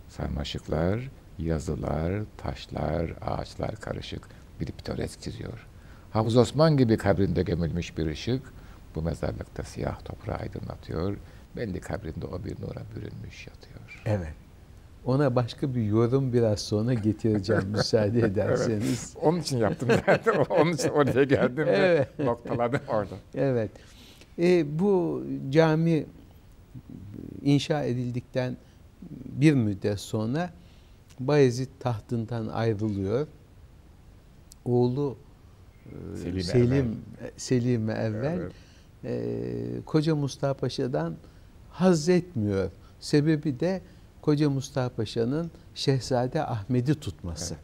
Sarmaşıklar, 0.09 1.11
yazılar, 1.38 2.23
taşlar, 2.37 3.14
ağaçlar 3.21 3.76
karışık 3.76 4.28
bir 4.61 4.66
pitoresk 4.66 5.23
çiziyor. 5.23 5.66
Hafız 6.11 6.37
Osman 6.37 6.76
gibi 6.76 6.97
kabrinde 6.97 7.42
gömülmüş 7.42 7.99
bir 7.99 8.07
ışık 8.07 8.42
bu 8.95 9.02
mezarlıkta 9.02 9.62
siyah 9.62 10.00
toprağı 10.04 10.37
aydınlatıyor. 10.37 11.16
Belli 11.57 11.80
kabrinde 11.80 12.26
o 12.26 12.45
bir 12.45 12.61
nura 12.61 12.83
bürünmüş 12.97 13.47
yatıyor. 13.47 14.02
Evet. 14.07 14.35
Ona 15.04 15.37
başka 15.37 15.75
bir 15.75 15.83
yorum 15.83 16.33
biraz 16.33 16.61
sonra 16.61 16.95
getireceğim 16.95 17.68
müsaade 17.68 18.21
ederseniz. 18.21 19.14
evet. 19.14 19.26
Onun 19.26 19.40
için 19.40 19.59
yaptım 19.59 19.88
zaten. 20.07 20.35
Onun 20.50 20.73
için 20.73 20.88
oraya 20.88 21.25
geldim 21.25 21.64
evet. 21.68 22.09
ve 22.18 22.25
noktaladım 22.25 22.80
orada. 22.88 23.14
Evet. 23.35 23.71
E, 24.38 24.78
bu 24.78 25.25
cami 25.50 26.07
inşa 27.42 27.83
edildikten 27.83 28.57
bir 29.25 29.54
müddet 29.54 30.00
sonra 30.00 30.50
Bayezid 31.20 31.68
tahtından 31.80 32.46
ayrılıyor. 32.48 33.26
Oğlu 34.64 35.16
Selim 36.22 36.40
Selim 36.42 37.00
Selim 37.37 37.90
evvel 37.90 38.38
evet. 38.38 38.52
e, 39.04 39.82
Koca 39.87 40.16
Mustafa 40.16 40.54
Paşa'dan 40.54 41.14
haz 41.70 42.08
etmiyor. 42.08 42.70
Sebebi 43.00 43.60
de 43.60 43.80
Koca 44.22 44.50
Mustafa 44.50 44.94
Paşa'nın 44.94 45.50
Şehzade 45.75 46.42
Ahmet'i 46.42 47.00
tutması. 47.00 47.54
Evet. 47.54 47.62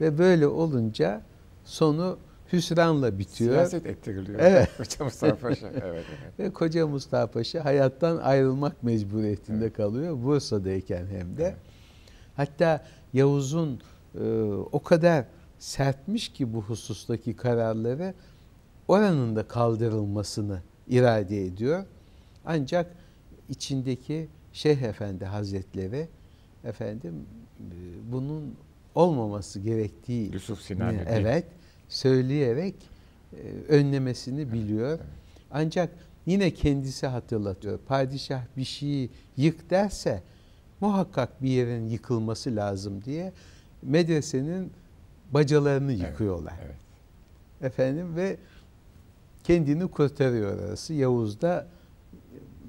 Ve 0.00 0.18
böyle 0.18 0.46
olunca 0.46 1.22
sonu 1.64 2.18
hüsranla 2.52 3.18
bitiyor. 3.18 3.54
Siyaset 3.54 3.86
ettiriliyor. 3.86 4.40
Evet. 4.40 4.68
Koca 4.78 5.04
Mustafa 5.04 5.34
Paşa. 5.36 5.68
Evet, 5.68 5.82
evet. 5.84 6.38
Ve 6.38 6.52
Koca 6.52 6.86
Mustafa 6.86 7.32
Paşa 7.32 7.64
hayattan 7.64 8.16
ayrılmak 8.16 8.82
mecburiyetinde 8.82 9.64
evet. 9.64 9.76
kalıyor. 9.76 10.22
Bursa'dayken 10.22 11.06
hem 11.06 11.36
de. 11.36 11.44
Evet. 11.44 11.56
Hatta 12.38 12.84
Yavuz'un 13.12 13.80
e, 14.14 14.24
o 14.72 14.82
kadar 14.82 15.24
sertmiş 15.58 16.28
ki 16.28 16.54
bu 16.54 16.62
husustaki 16.62 17.36
kararları 17.36 18.14
oranın 18.88 19.36
da 19.36 19.48
kaldırılmasını 19.48 20.62
irade 20.88 21.46
ediyor. 21.46 21.84
Ancak 22.44 22.94
içindeki 23.48 24.28
Şeyh 24.52 24.82
Efendi 24.82 25.24
Hazretleri 25.24 26.08
efendim 26.64 27.14
e, 27.60 27.64
bunun 28.12 28.54
olmaması 28.94 29.60
gerektiği 29.60 30.32
Yusuf 30.32 30.60
Sinani 30.60 31.00
evet 31.08 31.44
söyleyerek 31.88 32.74
e, 33.32 33.36
önlemesini 33.68 34.52
biliyor. 34.52 34.98
Ancak 35.50 35.90
yine 36.26 36.54
kendisi 36.54 37.06
hatırlatıyor. 37.06 37.78
Padişah 37.78 38.42
bir 38.56 38.64
şeyi 38.64 39.10
yık 39.36 39.70
derse 39.70 40.22
muhakkak 40.80 41.42
bir 41.42 41.48
yerin 41.48 41.88
yıkılması 41.88 42.56
lazım 42.56 43.04
diye 43.04 43.32
medresenin 43.82 44.72
bacalarını 45.30 45.92
yıkıyorlar. 45.92 46.54
Evet, 46.64 46.76
evet. 47.60 47.72
Efendim 47.72 48.16
ve 48.16 48.36
kendini 49.44 49.88
kurtarıyor 49.88 50.58
arası. 50.58 50.94
Yavuz 50.94 51.40
da 51.40 51.66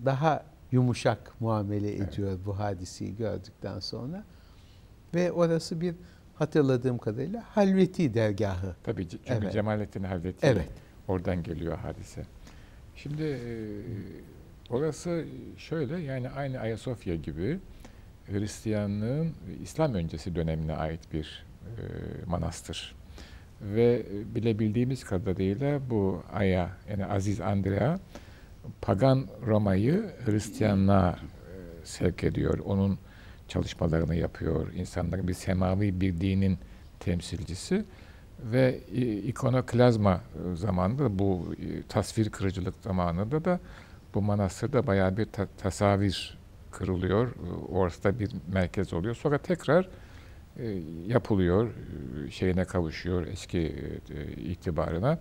daha 0.06 0.44
yumuşak 0.72 1.42
muamele 1.42 1.96
ediyor 1.96 2.30
evet. 2.30 2.40
bu 2.46 2.60
hadiseyi 2.60 3.16
gördükten 3.16 3.80
sonra. 3.80 4.24
Ve 5.16 5.32
orası 5.32 5.82
bir 5.82 5.96
hatırladığım 6.36 6.98
kadarıyla 6.98 7.44
Halveti 7.48 8.14
dergahı. 8.14 8.76
Tabii 8.84 9.10
çünkü 9.10 9.24
evet. 9.28 9.54
Cemalettin 9.54 10.04
Halveti 10.04 10.48
evet. 10.48 10.68
oradan 11.08 11.44
geliyor 11.44 11.78
hadise. 11.78 12.26
Şimdi 12.96 13.24
e, 13.24 13.50
orası 14.70 15.26
şöyle 15.58 15.98
yani 15.98 16.30
aynı 16.30 16.60
Ayasofya 16.60 17.16
gibi 17.16 17.60
Hristiyanlığın 18.32 19.34
İslam 19.64 19.94
öncesi 19.94 20.36
dönemine 20.36 20.76
ait 20.76 21.14
bir 21.14 21.46
e, 21.64 21.82
manastır. 22.26 22.96
Ve 23.62 24.06
bilebildiğimiz 24.36 25.04
kadarıyla 25.04 25.90
bu 25.90 26.24
Aya 26.34 26.70
yani 26.90 27.06
Aziz 27.06 27.42
Andrea 27.42 28.00
pagan 28.82 29.28
Roma'yı 29.46 30.12
Hristiyanlığa 30.26 31.12
e, 31.12 31.86
sevk 31.86 32.24
ediyor. 32.24 32.60
Onun 32.66 32.98
çalışmalarını 33.48 34.16
yapıyor. 34.16 34.74
İnsanların 34.74 35.28
bir 35.28 35.34
semavi 35.34 36.02
bir 36.02 36.22
dinin 36.22 36.58
temsilcisi 37.00 37.86
ve 38.44 38.80
ikonoklazma 39.26 40.14
e, 40.14 40.56
zamanında 40.56 41.20
bu 41.20 41.56
e, 41.62 41.84
tasvir 41.84 42.30
kırıcılık 42.30 42.76
zamanında 42.82 43.46
da 43.46 43.60
bu 44.14 44.22
manastırda 44.22 44.88
bayağı 44.88 45.18
bir 45.18 45.26
ta 45.26 45.48
tasavir 45.58 46.39
kırılıyor. 46.72 47.28
E, 47.28 47.32
orası 47.72 48.20
bir 48.20 48.32
merkez 48.54 48.94
oluyor. 48.94 49.16
Sonra 49.16 49.38
tekrar 49.38 49.90
yapılıyor, 51.08 51.70
şeyine 52.30 52.66
kavuşuyor 52.66 53.28
eski 53.28 53.76
itibarına. 54.38 55.20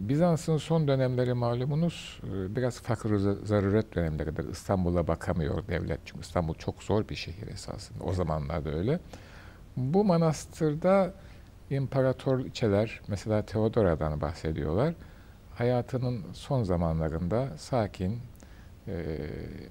Bizans'ın 0.00 0.56
son 0.56 0.88
dönemleri 0.88 1.34
malumunuz 1.34 2.20
biraz 2.24 2.80
fakir 2.80 3.16
zaruret 3.44 3.94
dönemleridir. 3.94 4.48
İstanbul'a 4.48 5.08
bakamıyor 5.08 5.66
devlet 5.68 6.00
çünkü 6.04 6.20
İstanbul 6.20 6.54
çok 6.54 6.82
zor 6.82 7.08
bir 7.08 7.14
şehir 7.14 7.46
esasında. 7.48 8.04
O 8.04 8.12
zamanlarda 8.12 8.70
öyle. 8.70 9.00
Bu 9.76 10.04
manastırda 10.04 11.14
imparatoriçeler, 11.70 13.00
mesela 13.08 13.46
Teodora'dan 13.46 14.20
bahsediyorlar. 14.20 14.94
Hayatının 15.54 16.24
son 16.32 16.62
zamanlarında 16.62 17.48
sakin, 17.56 18.18
e, 18.88 19.16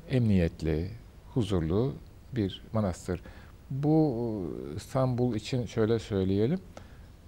emniyetli, 0.09 0.89
huzurlu 1.33 1.93
bir 2.35 2.61
manastır. 2.73 3.21
Bu 3.69 4.45
İstanbul 4.75 5.35
için 5.35 5.65
şöyle 5.65 5.99
söyleyelim, 5.99 6.59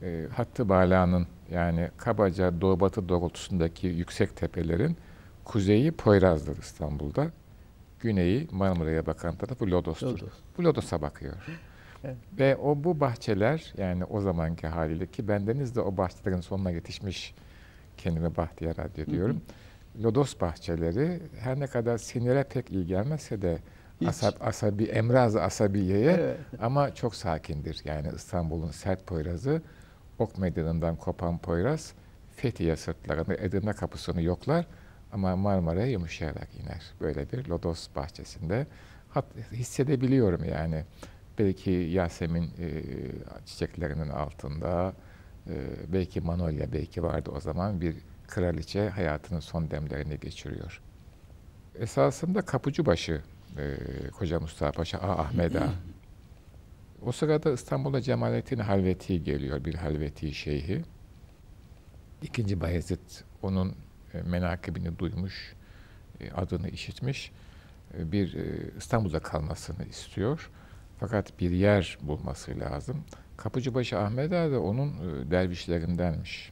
e, 0.02 0.26
Hattı 0.36 0.70
Bala'nın 0.70 1.28
yani 1.52 1.90
kabaca 1.98 2.62
doğu 2.62 2.80
batı 2.80 3.10
doğrultusundaki 3.10 3.88
yüksek 3.88 4.36
tepelerin 4.38 4.98
kuzeyi 5.46 5.92
Poyraz'dır 5.92 6.58
İstanbul'da. 6.58 7.32
Güneyi 8.00 8.48
Marmara'ya 8.52 9.06
bakan 9.06 9.36
tarafı 9.36 9.66
Lodos'tur. 9.66 10.08
Lodos. 10.08 10.34
Bu 10.58 10.64
Lodos'a 10.64 11.02
bakıyor. 11.02 11.34
Evet. 12.04 12.18
Ve 12.40 12.56
o 12.56 12.84
bu 12.84 13.00
bahçeler 13.00 13.74
yani 13.78 14.06
o 14.06 14.22
zamanki 14.22 14.68
haliyle 14.68 15.08
ki 15.08 15.28
bendeniz 15.28 15.76
de 15.76 15.82
o 15.82 15.98
bahçelerin 15.98 16.42
sonuna 16.42 16.72
yetişmiş 16.72 17.34
kendime 17.98 18.38
bahtiyar 18.38 18.78
addediyorum. 18.78 19.42
Lodos 20.04 20.42
bahçeleri 20.42 21.20
her 21.40 21.60
ne 21.60 21.68
kadar 21.68 21.98
sinire 21.98 22.44
pek 22.44 22.72
iyi 22.72 22.86
gelmese 22.86 23.42
de 23.42 23.60
asab, 24.08 24.34
asabi, 24.42 24.84
emraz 24.84 25.36
asabiyeye 25.36 26.12
evet. 26.12 26.38
ama 26.62 26.96
çok 26.96 27.16
sakindir. 27.16 27.82
Yani 27.86 28.08
İstanbul'un 28.16 28.72
sert 28.72 29.08
poyrazı 29.08 29.62
Ok 30.20 30.38
Meydanı'ndan 30.38 30.96
kopan 30.96 31.38
Poyraz 31.38 31.94
Fethiye 32.36 32.76
sırtlarında 32.76 33.36
Edirne 33.36 33.74
kapısını 33.74 34.22
yoklar 34.22 34.68
ama 35.12 35.36
Marmara'ya 35.36 35.86
yumuşayarak 35.86 36.48
iner. 36.56 36.84
Böyle 37.02 37.32
bir 37.32 37.48
lodos 37.48 37.88
bahçesinde. 37.96 38.68
Hat, 39.10 39.26
hissedebiliyorum 39.52 40.44
yani. 40.44 40.86
Belki 41.40 41.72
Yasemin 41.72 42.44
e, 42.44 42.84
çiçeklerinin 43.46 44.10
altında, 44.10 44.94
e, 45.48 45.54
belki 45.94 46.22
Manolya 46.22 46.74
belki 46.74 47.04
vardı 47.04 47.32
o 47.36 47.40
zaman 47.40 47.82
bir 47.82 47.96
kraliçe 48.32 48.90
hayatının 48.90 49.40
son 49.40 49.72
demlerini 49.72 50.20
geçiriyor. 50.20 50.82
Esasında 51.76 52.42
Kapıcıbaşı 52.42 53.22
e, 53.58 53.78
Koca 54.12 54.40
Mustafa 54.40 54.72
Paşa, 54.72 54.98
A. 54.98 55.22
Ahmet 55.22 55.56
Ağa 55.56 55.74
o 57.02 57.12
sırada 57.12 57.52
İstanbul'a 57.52 58.02
Cemalettin 58.02 58.60
Halveti 58.60 59.24
geliyor, 59.24 59.66
bir 59.66 59.76
Halveti 59.76 60.34
şeyhi. 60.34 60.82
İkinci 62.22 62.62
Bayezid 62.62 63.00
onun 63.42 63.76
e, 64.14 64.22
menakibini 64.22 65.00
duymuş, 65.00 65.54
e, 66.20 66.32
adını 66.32 66.70
işitmiş. 66.70 67.32
E, 67.98 68.12
bir 68.12 68.38
İstanbul'da 68.78 69.20
kalmasını 69.20 69.86
istiyor. 69.86 70.50
Fakat 71.00 71.40
bir 71.40 71.52
yer 71.52 71.98
bulması 72.02 72.60
lazım. 72.60 73.04
Kapıcıbaşı 73.38 74.00
Ahmet 74.00 74.34
Ağa 74.34 74.52
da 74.52 74.62
onun 74.62 74.94
dervişlerindenmiş. 75.32 76.51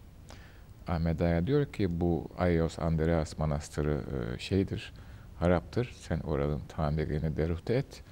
Ahmet 0.90 1.22
Ağa 1.22 1.48
diyor 1.48 1.66
ki 1.66 2.02
bu 2.02 2.28
Ayos 2.38 2.80
Andreas 2.80 3.38
Manastırı 3.38 4.02
şeydir, 4.38 4.94
haraptır. 5.40 5.96
Sen 6.00 6.20
oranın 6.20 6.62
tamirini 6.68 7.38
deruhte 7.38 7.74
et. 7.74 8.04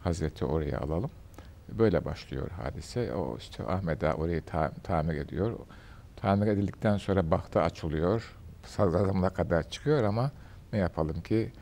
Hazreti 0.00 0.44
oraya 0.44 0.78
alalım. 0.78 1.10
Böyle 1.68 2.04
başlıyor 2.04 2.50
hadise. 2.50 3.14
O 3.14 3.36
işte 3.38 3.64
Ahmet 3.64 4.04
Ağa 4.04 4.14
orayı 4.14 4.42
ta 4.42 4.72
tamir 4.82 5.14
ediyor. 5.14 5.58
Tamir 6.16 6.46
edildikten 6.46 6.96
sonra 6.96 7.30
bahtı 7.30 7.60
açılıyor. 7.60 8.36
Sadrazamına 8.66 9.30
kadar 9.30 9.70
çıkıyor 9.70 10.02
ama 10.02 10.30
ne 10.72 10.78
yapalım 10.78 11.20
ki 11.20 11.52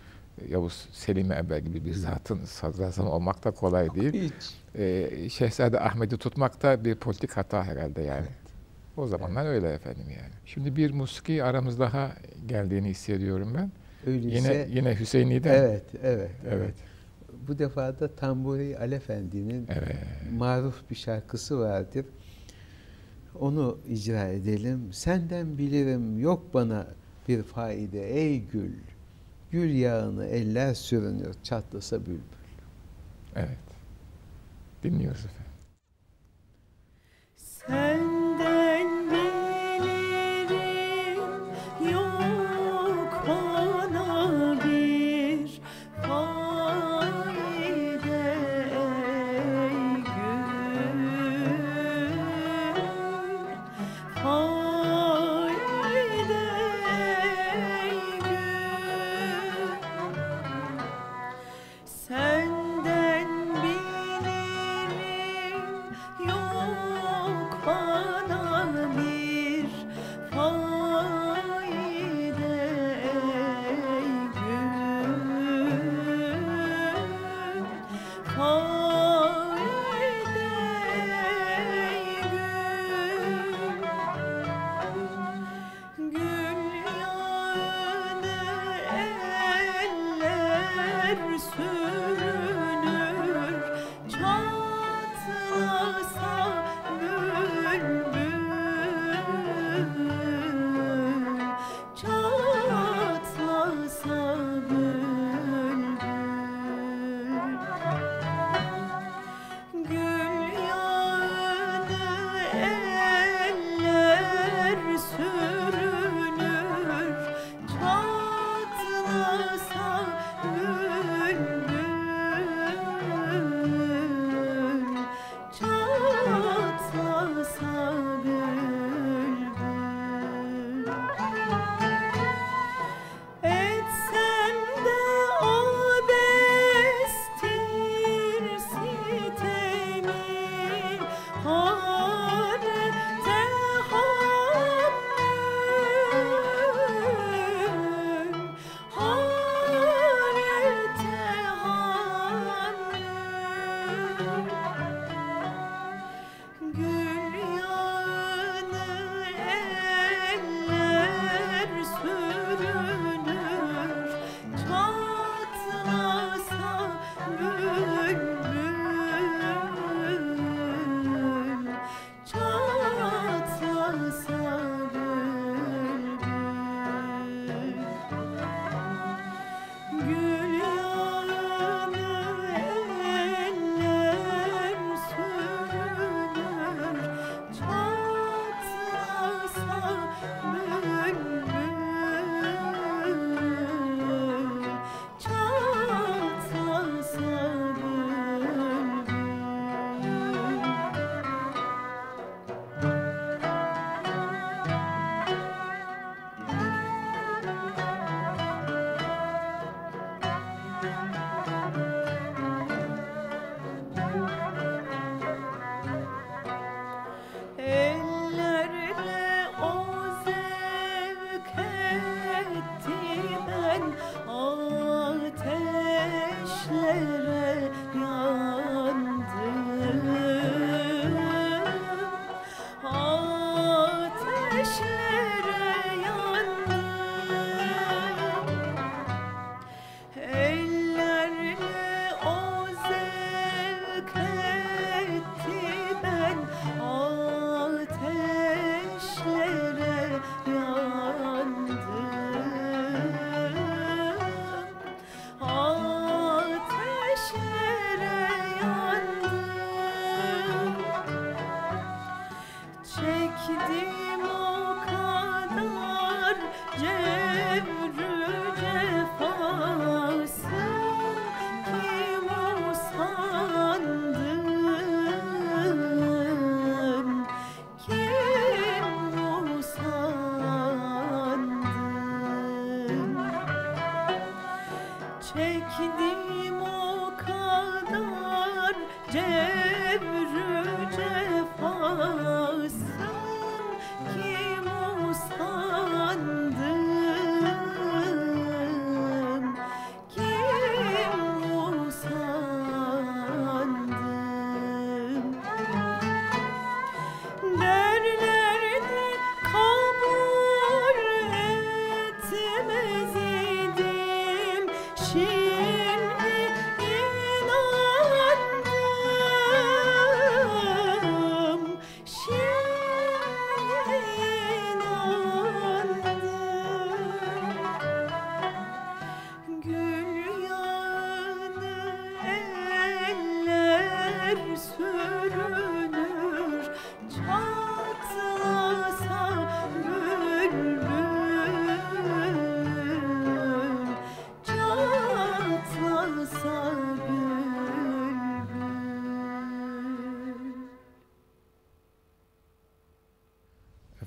Yavuz 0.48 0.88
Selim 0.92 1.32
Emre 1.32 1.60
gibi 1.60 1.84
bir 1.84 1.94
zatın 1.94 2.44
sadrazam 2.44 3.06
olmak 3.06 3.44
da 3.44 3.50
kolay 3.50 3.94
değil. 3.94 4.12
Hiç. 4.12 4.54
Ee, 4.78 5.28
Şehzade 5.28 5.80
Ahmet'i 5.80 6.18
tutmak 6.18 6.62
da 6.62 6.84
bir 6.84 6.94
politik 6.94 7.36
hata 7.36 7.64
herhalde 7.64 8.02
yani. 8.02 8.26
Evet. 8.26 8.51
O 8.96 9.06
zamanlar 9.06 9.46
evet. 9.46 9.54
öyle 9.54 9.74
efendim 9.74 10.04
yani. 10.08 10.32
Şimdi 10.44 10.76
bir 10.76 10.90
musiki 10.90 11.44
aramız 11.44 11.78
daha 11.78 12.12
geldiğini 12.46 12.88
hissediyorum 12.88 13.52
ben. 13.54 13.72
Öyleyse, 14.06 14.36
yine 14.36 14.78
yine 14.78 15.00
Hüseyinli'den. 15.00 15.54
Evet, 15.54 15.84
evet, 16.02 16.30
evet. 16.44 16.52
evet 16.52 16.74
bu 17.48 17.58
defa 17.58 18.00
da 18.00 18.14
Tamburi 18.14 18.78
Alefendi'nin 18.78 19.66
evet. 19.68 19.96
maruf 20.32 20.90
bir 20.90 20.94
şarkısı 20.94 21.58
vardır. 21.58 22.06
Onu 23.40 23.78
icra 23.88 24.28
edelim. 24.28 24.92
Senden 24.92 25.58
bilirim 25.58 26.20
yok 26.20 26.54
bana 26.54 26.86
bir 27.28 27.42
faide 27.42 28.10
ey 28.10 28.40
gül. 28.40 28.72
Gül 29.50 29.74
yağını 29.74 30.26
eller 30.26 30.74
sürünür 30.74 31.34
çatlasa 31.42 32.00
bülbül. 32.00 32.20
Evet. 33.36 33.58
Dinliyoruz 34.82 35.24
efendim. 35.24 35.52
Senden 37.36 38.01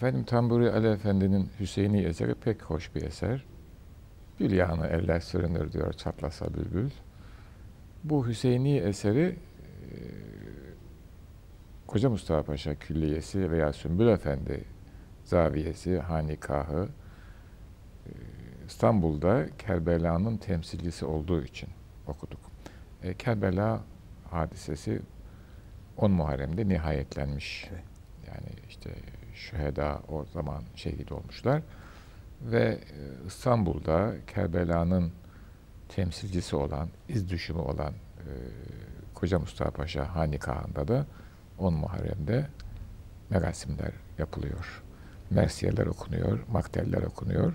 Efendim 0.06 0.26
Tamburi 0.26 0.72
Ali 0.72 0.88
Efendi'nin 0.88 1.50
Hüseyini 1.60 2.02
eseri 2.02 2.36
pek 2.36 2.62
hoş 2.62 2.96
bir 2.96 3.02
eser. 3.02 3.46
Bir 4.40 4.52
yağını 4.52 4.88
eller 4.88 5.20
sürünür 5.20 5.72
diyor 5.72 5.94
çatlasa 5.94 6.54
bülbül. 6.54 6.90
Bu 8.04 8.28
Hüseyini 8.28 8.78
eseri 8.78 9.26
e, 9.26 9.98
Koca 11.88 12.10
Mustafa 12.10 12.44
Paşa 12.44 12.76
Külliyesi 12.76 13.52
veya 13.52 13.74
Sümbül 13.74 14.08
Efendi 14.08 14.64
Zaviyesi, 15.24 16.00
Hanikahı 16.00 16.88
e, 18.06 18.12
İstanbul'da 18.68 19.48
Kerbela'nın 19.58 20.38
temsilcisi 20.38 21.06
olduğu 21.06 21.44
için 21.44 21.70
okuduk. 22.08 22.40
E, 23.04 23.14
Kerbela 23.14 23.82
hadisesi 24.32 25.02
10 25.98 26.12
Muharrem'de 26.12 26.68
nihayetlenmiş. 26.68 27.68
Evet. 27.72 27.84
Yani 28.28 28.50
işte 28.70 28.90
şüheda 29.36 30.02
o 30.08 30.26
zaman 30.26 30.64
şehit 30.76 31.12
olmuşlar. 31.12 31.62
Ve 32.42 32.64
e, 32.64 32.80
İstanbul'da 33.28 34.14
Kerbela'nın 34.28 35.12
temsilcisi 35.90 36.56
olan, 36.56 36.90
iz 37.10 37.30
düşümü 37.30 37.60
olan 37.60 37.94
e, 37.94 38.32
Koca 39.14 39.40
Mustafa 39.40 39.72
Paşa 39.72 40.16
Hanikahı'nda 40.16 40.88
da 40.88 41.06
10 41.58 41.74
Muharrem'de 41.74 42.48
merasimler 43.30 43.92
yapılıyor. 44.18 44.84
Mersiyeler 45.30 45.86
okunuyor, 45.86 46.40
makteller 46.52 47.02
okunuyor. 47.02 47.54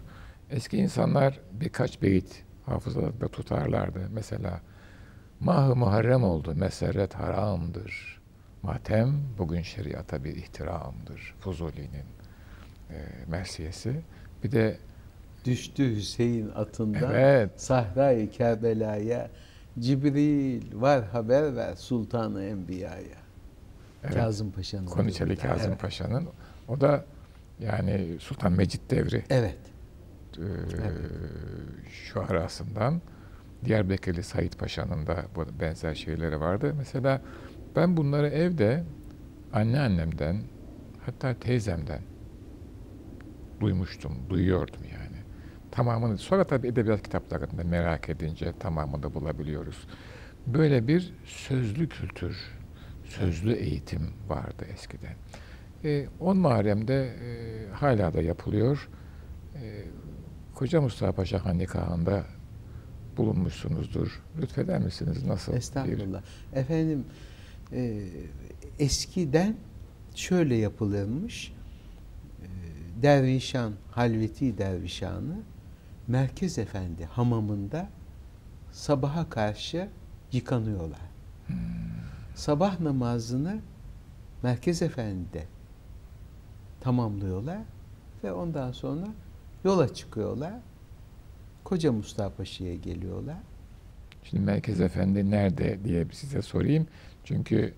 Eski 0.51 0.77
insanlar 0.77 1.41
birkaç 1.53 2.03
beyit 2.03 2.45
hafızalarında 2.67 3.29
tutarlardı. 3.29 4.09
Mesela 4.11 4.61
Mah-ı 5.41 5.77
Muharrem 5.77 6.25
oldu, 6.25 6.55
meserret 6.55 7.15
haramdır. 7.15 8.20
Matem 8.63 9.15
bugün 9.39 9.63
şeriata 9.63 10.25
bir 10.25 10.37
ihtiramdır. 10.37 11.35
Fuzuli'nin 11.41 12.05
e, 12.91 12.97
mersiyesi. 13.29 14.01
Bir 14.45 14.53
de 14.53 14.77
Düştü 15.45 15.97
Hüseyin 15.97 16.51
atından 16.55 17.15
evet, 17.15 17.51
Sahra-i 17.57 18.31
Kerbela'ya 18.31 19.31
Cibril 19.79 20.81
var 20.81 21.05
haber 21.05 21.57
ver 21.57 21.75
Sultanı 21.77 22.45
Enbiya'ya. 22.45 23.21
evet 24.05 24.15
Kazım 24.15 24.53
Paşa'nın. 24.53 24.87
Koniçeli. 24.87 25.37
Kazım 25.37 25.71
evet. 25.71 25.81
Paşa'nın 25.81 26.29
o 26.69 26.81
da 26.81 27.05
yani 27.61 28.17
Sultan 28.19 28.53
Mecid 28.53 28.81
devri 28.91 29.25
Evet. 29.31 29.59
e, 30.39 30.47
şu 31.91 32.21
arasından 32.21 33.01
Diyarbakırlı 33.65 34.23
Said 34.23 34.53
Paşa'nın 34.53 35.07
da 35.07 35.25
benzer 35.61 35.95
şeyleri 35.95 36.41
vardı. 36.41 36.75
Mesela 36.79 37.23
ben 37.77 37.97
bunları 37.97 38.29
evde 38.29 38.85
anneannemden 39.53 40.43
hatta 41.07 41.35
teyzemden 41.35 42.01
duymuştum, 43.61 44.13
duyuyordum 44.31 44.81
yani. 44.93 45.17
Tamamını, 45.71 46.19
sonra 46.19 46.47
tabii 46.47 46.69
edebiyat 46.69 47.03
kitaplarında 47.03 47.65
merak 47.65 48.09
edince 48.09 48.53
tamamını 48.61 49.15
bulabiliyoruz. 49.15 49.87
Böyle 50.47 50.89
bir 50.89 51.13
sözlü 51.25 51.89
kültür, 51.89 52.37
sözlü 53.05 53.53
eğitim 53.53 54.11
vardı 54.29 54.65
eskiden. 54.73 55.15
E, 55.85 56.07
10 56.21 56.37
Muharrem'de 56.37 57.05
e, 57.05 57.69
hala 57.73 58.13
da 58.15 58.23
yapılıyor. 58.23 58.89
E, 59.55 59.85
Koca 60.55 60.81
Mustafa 60.81 61.13
Paşa 61.13 61.45
Hanikahı'nda 61.45 62.25
bulunmuşsunuzdur. 63.17 64.23
Lütfeder 64.41 64.79
misiniz? 64.79 65.25
Nasıl? 65.27 65.53
bir- 65.53 65.57
Estağfurullah. 65.59 66.23
Efendim 66.55 67.05
e, 67.73 68.09
eskiden 68.79 69.57
şöyle 70.15 70.55
yapılırmış. 70.57 71.53
E, 72.43 72.47
Dervişan, 73.03 73.73
Halveti 73.91 74.59
Dervişanı 74.59 75.37
Merkez 76.09 76.59
Efendi 76.59 77.05
hamamında 77.05 77.89
sabaha 78.73 79.29
karşı 79.29 79.89
yıkanıyorlar. 80.33 81.01
Hmm. 81.47 81.57
Sabah 82.35 82.81
namazını 82.81 83.61
Merkez 84.43 84.83
Efendi'de 84.83 85.45
tamamlıyorlar 86.81 87.59
ve 88.25 88.33
ondan 88.33 88.73
sonra 88.73 89.07
yola 89.65 89.95
çıkıyorlar. 89.95 90.55
Koca 91.65 91.93
Mustafa 91.93 92.37
Paşa'ya 92.37 92.75
geliyorlar. 92.75 93.37
Şimdi 94.25 94.45
Merkez 94.45 94.81
Efendi 94.81 95.31
nerede 95.31 95.85
diye 95.85 96.07
size 96.13 96.43
sorayım. 96.43 96.87
Çünkü 97.31 97.73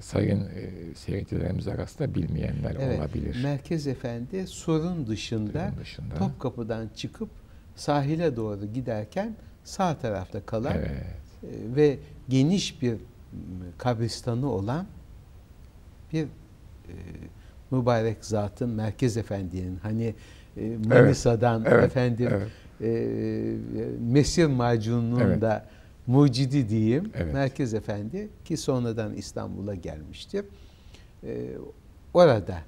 sayın 0.00 0.40
e, 0.40 0.70
seyircilerimiz 0.94 1.68
arasında 1.68 2.14
bilmeyenler 2.14 2.76
Evet, 2.80 2.98
olabilir. 3.00 3.36
Merkez 3.42 3.86
Efendi 3.86 4.46
surun 4.46 5.06
dışında 5.06 5.68
Bunun 5.72 5.80
dışında. 5.82 6.14
Topkapı'dan 6.14 6.88
çıkıp 6.96 7.28
sahile 7.76 8.36
doğru 8.36 8.66
giderken 8.66 9.34
sağ 9.64 9.98
tarafta 9.98 10.46
kalan 10.46 10.74
Evet. 10.76 10.88
e, 11.42 11.76
ve 11.76 11.98
geniş 12.28 12.82
bir 12.82 12.96
kabristanı 13.78 14.50
olan 14.50 14.86
bir 16.12 16.24
e, 16.24 16.94
mübarek 17.70 18.24
zatın 18.24 18.68
Merkez 18.70 19.16
Efendi'nin 19.16 19.76
hani 19.82 20.14
e, 20.56 20.76
Manisa'dan 20.86 21.64
Evet. 21.66 21.84
efendim 21.84 22.30
Evet. 22.32 22.48
e, 22.80 22.86
Mesir 24.00 24.46
macununun 24.46 25.20
Evet. 25.20 25.40
da 25.42 25.66
mucidi 26.06 26.68
diyeyim. 26.68 27.12
Evet. 27.14 27.34
Merkez 27.34 27.74
Efendi 27.74 28.28
ki 28.44 28.56
sonradan 28.56 29.14
İstanbul'a 29.14 29.74
gelmiştir. 29.74 30.44
E, 31.24 31.50
orada 32.14 32.58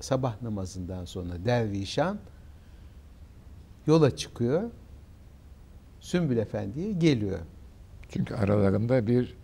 sabah 0.00 0.42
namazından 0.42 1.04
sonra 1.04 1.44
Dervişan 1.44 2.18
yola 3.86 4.16
çıkıyor. 4.16 4.70
Sümbül 6.00 6.36
Efendi'ye 6.36 6.92
geliyor. 6.92 7.38
Çünkü 8.08 8.34
aralarında 8.34 9.06
bir 9.06 9.36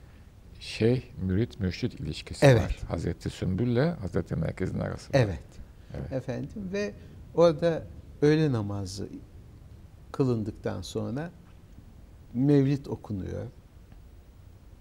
şey 0.60 1.10
mürit 1.22 1.60
mürşit 1.60 2.00
ilişkisi 2.00 2.46
Evet. 2.46 2.62
var. 2.62 2.80
Hazreti 2.88 3.30
Sümbül'le 3.30 3.94
Hazreti 4.00 4.36
Merkez'in 4.36 4.78
arasında. 4.78 5.18
Evet. 5.18 5.42
Evet. 5.94 6.12
Efendim 6.12 6.68
ve 6.72 6.94
orada 7.34 7.82
öğle 8.22 8.52
namazı 8.52 9.08
kılındıktan 10.12 10.82
sonra 10.82 11.30
mevlid 12.34 12.86
okunuyor. 12.86 13.46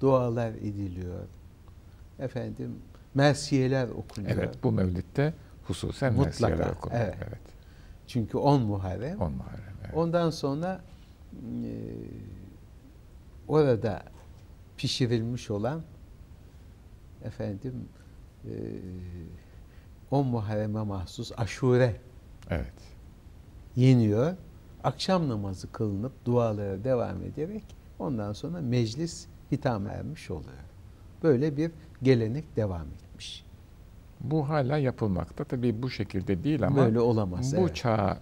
Dualar 0.01 0.51
ediliyor. 0.51 1.27
Efendim 2.19 2.75
mersiyeler 3.13 3.87
okunuyor. 3.89 4.37
Evet, 4.37 4.63
bu 4.63 4.71
mevlitte 4.71 5.33
hususen 5.63 6.13
Mutlaka, 6.13 6.47
mersiyeler 6.47 6.75
okunuyor. 6.75 7.01
evet. 7.01 7.15
evet. 7.27 7.39
Çünkü 8.07 8.37
10 8.37 8.61
Muharrem. 8.61 9.21
10 9.21 9.31
Muharrem. 9.31 9.73
Evet. 9.85 9.95
Ondan 9.95 10.29
sonra 10.29 10.81
e, 11.63 11.73
orada 13.47 14.03
pişirilmiş 14.77 15.51
olan 15.51 15.81
efendim 17.23 17.73
e, 18.45 18.51
10 20.11 20.27
Muharrem'e 20.27 20.81
mahsus 20.81 21.31
aşure 21.37 21.95
evet. 22.49 22.73
yeniyor. 23.75 24.35
Akşam 24.83 25.29
namazı 25.29 25.71
kılınıp 25.71 26.25
dualara 26.25 26.83
devam 26.83 27.23
ederek 27.23 27.63
ondan 27.99 28.33
sonra 28.33 28.61
meclis 28.61 29.27
hitam 29.51 29.87
ermiş 29.87 30.31
oluyor. 30.31 30.53
Böyle 31.23 31.57
bir 31.57 31.71
gelenek 32.03 32.55
devam 32.55 32.87
etmiş. 32.87 33.45
Bu 34.19 34.49
hala 34.49 34.77
yapılmakta. 34.77 35.43
Tabii 35.43 35.83
bu 35.83 35.89
şekilde 35.89 36.43
değil 36.43 36.67
ama 36.67 36.77
Böyle 36.77 36.99
olamaz. 36.99 37.57
bu 37.57 37.61
evet. 37.61 37.75
çağa 37.75 38.17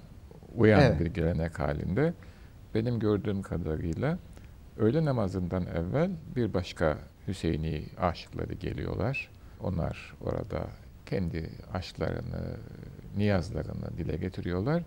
uyan 0.55 0.81
Evet. 0.81 0.99
bir 0.99 1.05
gelenek 1.05 1.59
halinde 1.59 2.13
benim 2.75 2.99
gördüğüm 2.99 3.41
kadarıyla 3.41 4.17
öğle 4.77 5.05
namazından 5.05 5.65
evvel 5.65 6.11
bir 6.35 6.53
başka 6.53 6.97
Hüseyini 7.27 7.83
aşıkları 7.97 8.53
geliyorlar. 8.53 9.29
Onlar 9.63 10.15
orada 10.21 10.67
kendi 11.05 11.49
aşklarını, 11.73 12.57
niyazlarını 13.17 13.97
dile 13.97 14.17
getiriyorlar. 14.17 14.83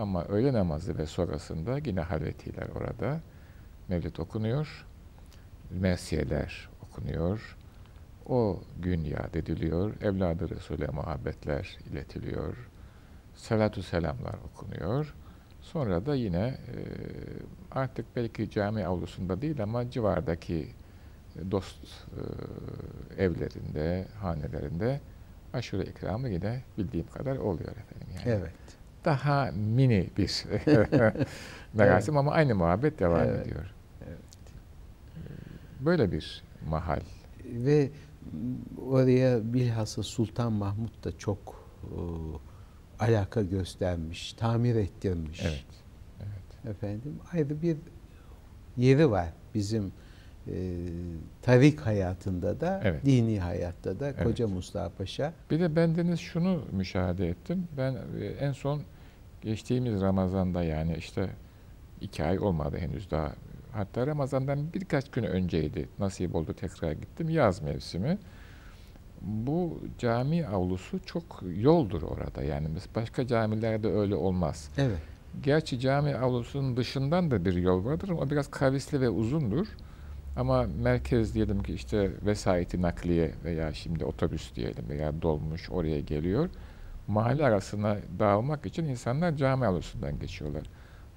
Ama 0.00 0.24
öğle 0.24 0.52
namazı 0.52 0.98
ve 0.98 1.06
sonrasında 1.06 1.78
yine 1.84 2.00
halvetiler 2.00 2.68
orada. 2.74 3.20
Mevlid 3.88 4.16
okunuyor. 4.16 4.86
Mersiyeler 5.70 6.68
okunuyor. 6.82 7.56
O 8.26 8.60
gün 8.78 9.04
yad 9.04 9.34
ediliyor. 9.34 9.94
Evladı 10.02 10.50
Resul'e 10.50 10.86
muhabbetler 10.86 11.78
iletiliyor. 11.90 12.70
Salatü 13.34 13.82
selamlar 13.82 14.34
okunuyor. 14.52 15.14
Sonra 15.60 16.06
da 16.06 16.14
yine 16.14 16.46
e, 16.46 16.58
artık 17.70 18.16
belki 18.16 18.50
cami 18.50 18.86
avlusunda 18.86 19.42
değil 19.42 19.62
ama 19.62 19.90
civardaki 19.90 20.68
dost 21.50 21.84
e, 23.16 23.22
evlerinde, 23.22 24.06
hanelerinde 24.20 25.00
aşure 25.52 25.82
ikramı 25.82 26.28
yine 26.28 26.62
bildiğim 26.78 27.06
kadar 27.06 27.36
oluyor 27.36 27.70
efendim. 27.70 28.08
Yani 28.14 28.30
Evet. 28.30 28.59
Daha 29.04 29.50
mini 29.52 30.10
bir 30.18 30.44
merasim 31.74 32.16
ama 32.16 32.32
aynı 32.32 32.54
muhabbet 32.54 32.98
devam 32.98 33.20
Evet. 33.20 33.46
ediyor. 33.46 33.74
Evet. 34.08 34.18
Böyle 35.80 36.12
bir 36.12 36.42
mahal. 36.68 37.00
Ve 37.44 37.90
oraya 38.88 39.52
bilhassa 39.52 40.02
Sultan 40.02 40.52
Mahmut 40.52 41.04
da 41.04 41.18
çok 41.18 41.38
o, 41.96 42.40
alaka 43.00 43.42
göstermiş, 43.42 44.32
tamir 44.32 44.74
ettirmiş. 44.74 45.40
Evet. 45.44 45.64
Evet. 46.20 46.76
Efendim 46.76 47.18
ayrı 47.32 47.62
bir 47.62 47.76
yeri 48.76 49.10
var 49.10 49.28
bizim 49.54 49.92
e, 50.54 50.86
tarik 51.42 51.80
hayatında 51.80 52.60
da, 52.60 52.80
Evet. 52.84 53.04
dini 53.04 53.40
hayatta 53.40 54.00
da 54.00 54.08
Evet. 54.08 54.22
Koca 54.24 54.48
Mustafa 54.48 54.88
Paşa. 54.96 55.32
Bir 55.50 55.60
de 55.60 55.76
bendeniz 55.76 56.20
şunu 56.20 56.62
müşahede 56.72 57.28
ettim. 57.28 57.68
Ben 57.76 57.92
e, 58.20 58.24
en 58.26 58.52
son 58.52 58.82
geçtiğimiz 59.42 60.00
Ramazan'da 60.00 60.62
yani 60.62 60.94
işte 60.98 61.30
iki 62.00 62.24
ay 62.24 62.38
olmadı 62.38 62.76
henüz 62.78 63.10
daha. 63.10 63.32
Hatta 63.72 64.06
Ramazan'dan 64.06 64.72
birkaç 64.74 65.10
gün 65.10 65.22
önceydi. 65.24 65.88
Nasip 65.98 66.34
oldu 66.34 66.54
tekrar 66.54 66.92
gittim. 66.92 67.28
Yaz 67.30 67.62
mevsimi. 67.62 68.18
Bu 69.20 69.80
cami 69.98 70.46
avlusu 70.46 71.04
çok 71.06 71.42
yoldur 71.56 72.02
orada. 72.02 72.42
Yani 72.42 72.66
mes- 72.66 72.94
başka 72.94 73.26
camilerde 73.26 73.88
öyle 73.88 74.14
olmaz. 74.14 74.70
Evet. 74.78 74.98
Gerçi 75.42 75.80
cami 75.80 76.14
avlusunun 76.16 76.76
dışından 76.76 77.30
da 77.30 77.44
bir 77.44 77.54
yol 77.54 77.84
vardır 77.84 78.08
ama 78.08 78.20
o 78.20 78.30
biraz 78.30 78.50
kavisli 78.50 79.00
ve 79.00 79.08
uzundur. 79.10 79.66
Ama 80.36 80.66
merkez 80.82 81.34
diyelim 81.34 81.62
ki 81.62 81.72
işte 81.74 82.10
vesayeti 82.26 82.82
nakliye 82.82 83.30
veya 83.44 83.74
şimdi 83.74 84.04
otobüs 84.04 84.54
diyelim 84.54 84.88
veya 84.88 85.22
dolmuş 85.22 85.70
oraya 85.70 86.00
geliyor. 86.00 86.48
Mahalle 87.08 87.44
arasına 87.44 87.96
dağılmak 88.18 88.66
için 88.66 88.84
insanlar 88.84 89.36
cami 89.36 89.66
avlusundan 89.66 90.18
geçiyorlar. 90.18 90.62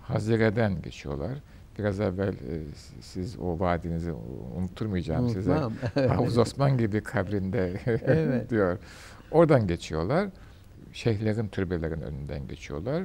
Hazire'den 0.02 0.82
geçiyorlar. 0.82 1.32
Biraz 1.80 2.00
evvel 2.00 2.34
e, 2.34 2.62
siz 3.02 3.40
o 3.40 3.60
vaadinizi 3.60 4.12
unutturmayacağım 4.58 5.30
size. 5.30 5.52
Unutmam. 5.56 5.74
Hafız 6.08 6.38
Osman 6.38 6.78
gibi 6.78 7.04
kabrinde 7.04 7.80
Evet. 7.86 8.50
diyor. 8.50 8.78
Oradan 9.32 9.68
geçiyorlar. 9.68 10.30
Şeyhlerin 10.94 11.48
türbelerin 11.48 12.02
önünden 12.02 12.48
geçiyorlar 12.48 13.04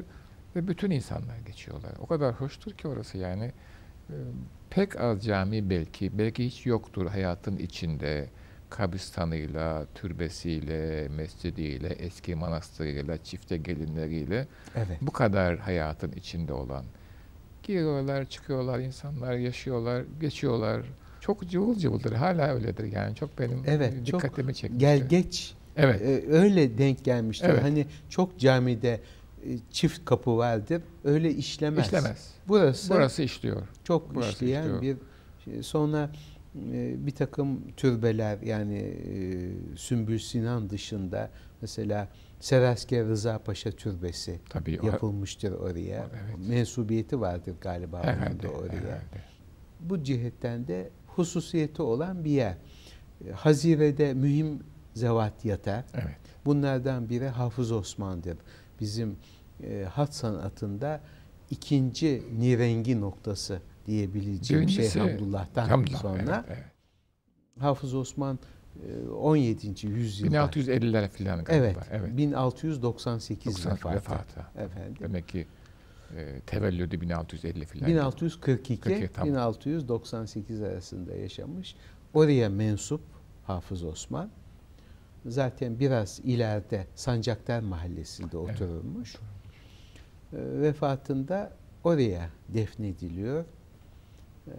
ve 0.57 0.69
bütün 0.69 0.91
insanlar 0.91 1.39
geçiyorlar. 1.47 1.93
O 2.01 2.07
kadar 2.07 2.35
hoştur 2.35 2.73
ki 2.73 2.89
orası 2.89 3.19
yani. 3.19 3.53
Pek 4.71 5.01
az 5.01 5.25
cami 5.25 5.71
belki, 5.71 6.19
belki 6.19 6.47
hiç 6.47 6.67
yoktur 6.67 7.07
hayatın 7.07 7.57
içinde. 7.57 8.29
Kabristanıyla, 8.71 9.87
türbesiyle, 9.95 11.09
mescidiyle, 11.09 11.89
eski 11.89 12.35
manastırıyla, 12.35 13.25
çifte 13.25 13.57
gelinleriyle 13.57 14.47
evet. 14.77 14.99
bu 15.01 15.11
kadar 15.11 15.59
hayatın 15.59 16.13
içinde 16.13 16.53
olan. 16.53 16.85
Giriyorlar, 17.63 18.25
çıkıyorlar, 18.25 18.79
insanlar 18.79 19.33
yaşıyorlar, 19.33 20.05
geçiyorlar. 20.21 20.83
Çok 21.21 21.49
cıvıl 21.49 21.79
cıvıldır. 21.79 22.13
Hala 22.13 22.55
öyledir 22.55 22.93
yani. 22.93 23.15
Çok 23.15 23.39
benim 23.39 23.63
Evet, 23.67 23.95
e, 24.03 24.05
çok 24.05 24.23
dikkatimi 24.23 24.55
çekmiştir. 24.55 24.87
Gel 24.87 25.09
geç 25.09 25.55
Evet. 25.77 26.03
e, 26.03 26.33
öyle 26.33 26.79
denk 26.79 27.05
gelmiştir. 27.05 27.49
Evet. 27.49 27.63
Hani 27.63 27.87
çok 28.09 28.39
camide 28.39 29.01
çift 29.71 30.05
kapı 30.05 30.37
vardır. 30.37 30.83
Öyle 31.05 31.31
işlemez. 31.31 31.87
İşlemez. 31.87 32.31
Burası, 32.49 32.95
Burası 32.95 33.23
işliyor. 33.23 33.63
çok 33.85 34.15
burası 34.15 34.33
işleyen 34.33 34.63
işliyor. 34.75 34.83
bir 34.83 34.97
şey. 35.45 35.63
sonra 35.63 36.11
e, 36.73 37.07
bir 37.07 37.11
takım 37.15 37.61
türbeler 37.77 38.39
yani 38.43 38.77
e, 38.79 39.77
Sümbül 39.77 40.19
Sinan 40.19 40.71
dışında 40.71 41.31
mesela 41.61 42.09
Serasker 42.41 43.07
Rıza 43.07 43.39
Paşa 43.39 43.71
Türbesi 43.71 44.41
Tabii 44.51 44.81
o- 44.83 44.87
yapılmıştır 44.87 45.53
oraya. 45.53 46.07
Evet. 46.11 46.49
Mensubiyeti 46.49 47.21
vardır 47.21 47.55
galiba 47.61 48.03
herhalde, 48.05 48.43
da 48.43 48.49
oraya. 48.49 48.73
herhalde. 48.73 49.23
Bu 49.81 50.03
cihetten 50.03 50.69
de 50.69 50.91
hususiyeti 51.07 51.83
olan 51.83 52.25
bir 52.25 52.31
yer. 52.31 52.57
E, 53.29 53.31
Hazire'de 53.33 54.15
mühim 54.15 54.63
zevat 54.95 55.45
yatar. 55.45 55.85
Evet. 55.95 56.17
Bunlardan 56.45 57.09
biri 57.09 57.29
Hafız 57.29 57.73
Osman'dır. 57.73 58.37
Bizim 58.81 59.17
e, 59.63 59.85
hat 59.93 60.15
sanatında 60.15 61.01
ikinci 61.51 62.23
nirengi 62.39 63.01
noktası 63.01 63.61
diyebileceğim 63.87 64.65
Birincisi- 64.67 64.91
şey 64.93 65.03
Hamdullah'tan 65.03 65.69
Hamdullah, 65.69 66.01
sonra. 66.03 66.45
evet, 66.49 66.59
evet. 66.59 66.65
Hafız 67.61 67.95
Osman 67.95 68.39
e, 69.07 69.09
17. 69.09 69.87
yüzyılda 69.87 70.37
1650'ler 70.37 71.09
falan 71.09 71.45
galiba. 71.45 71.65
evet, 71.67 71.77
evet. 71.91 72.17
1698 72.17 73.65
90 73.67 73.95
vefatı. 73.95 74.41
Efendim. 74.57 74.95
Demek 75.01 75.29
ki 75.29 75.47
e, 76.17 76.41
tevellüdü 76.47 77.01
1650 77.01 77.65
falan. 77.67 77.87
1642 77.87 78.81
42, 78.81 79.13
tamam. 79.13 79.29
1698 79.29 80.63
arasında 80.63 81.15
yaşamış. 81.15 81.77
Oraya 82.15 82.49
mensup 82.49 83.01
Hafız 83.47 83.85
Osman. 83.85 84.31
Zaten 85.27 85.81
biraz 85.81 86.21
ileride 86.25 86.87
Sancaktar 86.95 87.61
Mahallesi'nde 87.61 88.37
Evet. 88.39 88.51
oturulmuş. 88.55 89.15
E, 89.15 89.19
Vefatında 90.33 91.51
oraya 91.85 92.29
defnediliyor. 92.49 93.45
E, 94.47 94.53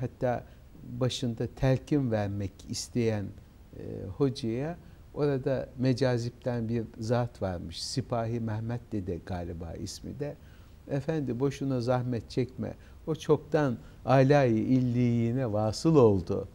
Hatta 0.00 0.44
başında 1.00 1.46
telkin 1.56 2.10
vermek 2.10 2.52
isteyen 2.68 3.24
e, 3.76 3.82
hocaya 4.16 4.76
orada 5.14 5.68
mecazipten 5.78 6.68
bir 6.68 6.84
zat 6.98 7.42
varmış. 7.42 7.82
Sipahi 7.82 8.40
Mehmet 8.40 8.92
Dede 8.92 9.18
galiba 9.26 9.72
ismi 9.72 10.20
de. 10.20 10.34
Efendi 10.90 11.40
boşuna 11.40 11.80
zahmet 11.80 12.30
çekme. 12.30 12.74
O 13.06 13.14
çoktan 13.14 13.76
alayı 14.04 14.56
illiyine 14.58 15.52
vasıl 15.52 15.96
oldu. 15.96 16.48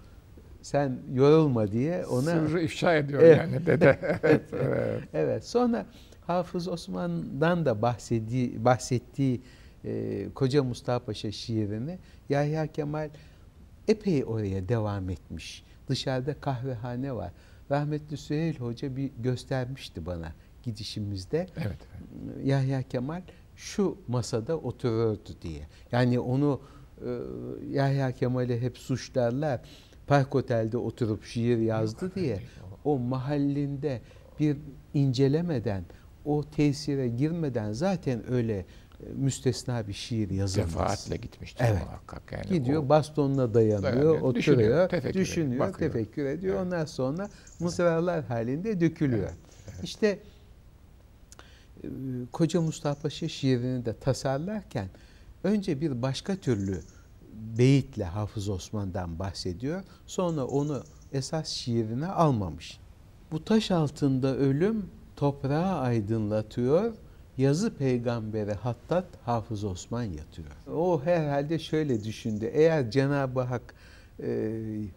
Sen 0.62 0.98
yorulma 1.14 1.72
diye 1.72 2.06
ona 2.06 2.22
Sırrı 2.22 2.62
ifşa 2.62 2.96
ediyor 2.96 3.22
Evet. 3.22 3.38
yani 3.38 3.66
dede. 3.66 4.00
evet, 4.24 4.42
evet. 4.54 5.02
Evet. 5.14 5.46
Sonra 5.46 5.86
Hafız 6.28 6.68
Osman'dan 6.68 7.66
da 7.66 7.82
bahsettiği, 7.82 8.66
bahsettiği 8.66 9.42
e, 9.86 10.26
Koca 10.36 10.64
Mustafa 10.64 11.06
Paşa 11.06 11.32
şiirini 11.32 12.00
Yahya 12.30 12.68
Kemal 12.68 13.10
epey 13.88 14.24
oraya 14.26 14.70
devam 14.70 15.10
etmiş. 15.10 15.64
Dışarıda 15.90 16.34
kahvehane 16.34 17.16
var. 17.16 17.32
Rahmetli 17.72 18.18
Süheyl 18.18 18.60
Hoca 18.60 18.96
bir 18.96 19.12
göstermişti 19.20 20.06
bana 20.06 20.34
gidişimizde. 20.64 21.48
evet. 21.58 21.68
evet. 21.68 22.46
Yahya 22.46 22.82
Kemal 22.82 23.22
şu 23.56 23.98
masada 24.08 24.58
otururdu 24.58 25.30
diye. 25.42 25.68
Yani 25.92 26.20
onu 26.20 26.62
e, 27.06 27.10
Yahya 27.72 28.12
Kemal'i 28.12 28.62
hep 28.62 28.78
suçlarlar. 28.78 29.62
Park 30.08 30.36
Otel'de 30.36 30.78
oturup 30.78 31.24
şiir 31.24 31.58
yazdı 31.58 32.06
Yok, 32.06 32.16
diye. 32.16 32.40
O 32.86 33.00
mahallinde 33.00 34.02
bir 34.40 34.58
incelemeden, 34.94 35.84
o 36.26 36.44
tesire 36.44 37.08
girmeden 37.08 37.74
zaten 37.74 38.32
öyle 38.32 38.58
e, 38.58 38.66
müstesna 39.16 39.88
bir 39.88 39.94
şiir 39.94 40.30
yazılmaz. 40.30 40.70
Defaatle 40.74 41.16
gitmiştir 41.18 41.66
Evet. 41.70 41.82
muhakkak 41.86 42.32
yani. 42.32 42.60
Gidiyor 42.60 42.84
O- 42.84 42.90
bastonuna 42.90 43.54
dayanıyor, 43.54 43.84
Dayanıyor, 43.84 44.16
oturuyor, 44.16 44.36
düşünüyor, 44.36 44.90
tefekkür 44.90 45.20
düşünüyor, 45.20 45.60
bakıyor. 45.60 45.92
tefekkür 45.92 46.26
ediyor. 46.26 46.56
Evet. 46.56 46.66
Ondan 46.66 46.86
sonra 46.86 47.30
mısralar 47.60 48.24
halinde 48.26 48.80
dökülüyor. 48.82 49.24
Evet, 49.24 49.36
evet. 49.74 49.84
İşte 49.84 50.20
e, 51.84 51.88
Koca 52.32 52.62
Mustafa 52.62 53.02
Paşa 53.02 53.28
şiirini 53.30 53.86
de 53.86 53.94
tasarlarken 54.00 54.88
önce 55.44 55.82
bir 55.82 56.02
başka 56.02 56.36
türlü 56.36 56.82
beyitle 57.58 58.04
Hafız 58.04 58.50
Osman'dan 58.50 59.20
bahsediyor. 59.20 59.84
Sonra 60.08 60.46
onu 60.46 60.84
esas 61.14 61.48
şiirine 61.48 62.08
almamış. 62.08 62.80
Bu 63.32 63.44
taş 63.46 63.72
altında 63.72 64.36
ölüm 64.38 64.86
toprağı 65.16 65.80
aydınlatıyor. 65.80 66.94
Yazı 67.38 67.74
peygambere 67.78 68.54
hattat 68.54 69.06
Hafız 69.26 69.64
Osman 69.64 70.04
yatıyor. 70.04 70.48
O 70.74 71.02
herhalde 71.04 71.60
şöyle 71.60 72.04
düşündü. 72.04 72.46
Eğer 72.54 72.92
Cenab-ı 72.92 73.42
Hak 73.42 73.74
e, 74.24 74.52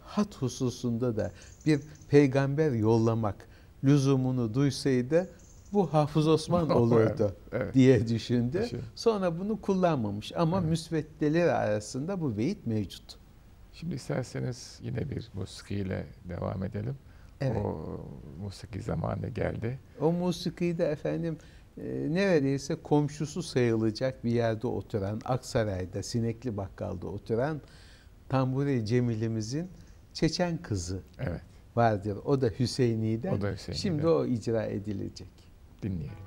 hat 0.04 0.36
hususunda 0.36 1.16
da 1.16 1.32
bir 1.66 1.80
peygamber 2.08 2.72
yollamak 2.72 3.48
lüzumunu 3.84 4.54
duysaydı 4.54 5.28
bu 5.72 5.94
Hafız 5.94 6.28
Osman 6.28 6.70
olurdu 6.76 7.32
Evet. 7.52 7.74
diye 7.74 8.08
düşündü. 8.08 8.62
Düşün. 8.62 8.80
Sonra 8.94 9.38
bunu 9.38 9.60
kullanmamış 9.60 10.32
ama 10.36 10.58
Evet. 10.58 10.70
müsveddeleri 10.70 11.52
arasında 11.52 12.20
bu 12.20 12.36
beyit 12.38 12.66
mevcut. 12.66 13.16
Şimdi 13.72 13.94
isterseniz 13.94 14.78
yine 14.82 15.10
bir 15.10 15.28
musikiyle 15.34 16.06
devam 16.28 16.64
edelim. 16.64 16.94
Evet. 17.40 17.56
O 17.56 18.00
musiki 18.42 18.82
zamanı 18.82 19.28
geldi. 19.28 19.78
O 20.00 20.12
musikiyi 20.12 20.78
de 20.78 20.84
efendim 20.86 21.38
e, 21.78 21.82
neredeyse 22.10 22.74
komşusu 22.82 23.42
sayılacak 23.42 24.24
bir 24.24 24.30
yerde 24.30 24.66
oturan, 24.66 25.20
Aksaray'da, 25.24 26.02
Sinekli 26.02 26.56
Bakkal'da 26.56 27.06
oturan 27.06 27.60
Tamburi 28.28 28.86
Cemil'imizin 28.86 29.68
Çeçen 30.12 30.58
kızı 30.62 31.00
Evet. 31.18 31.40
vardır. 31.76 32.18
O 32.24 32.40
da 32.40 32.46
Hüseyini'den. 32.46 33.32
O 33.32 33.40
da 33.40 33.52
Hüseyin'den. 33.52 33.80
Şimdi 33.82 34.06
o 34.08 34.26
icra 34.26 34.64
edilecek. 34.64 35.28
Dinleyelim. 35.82 36.25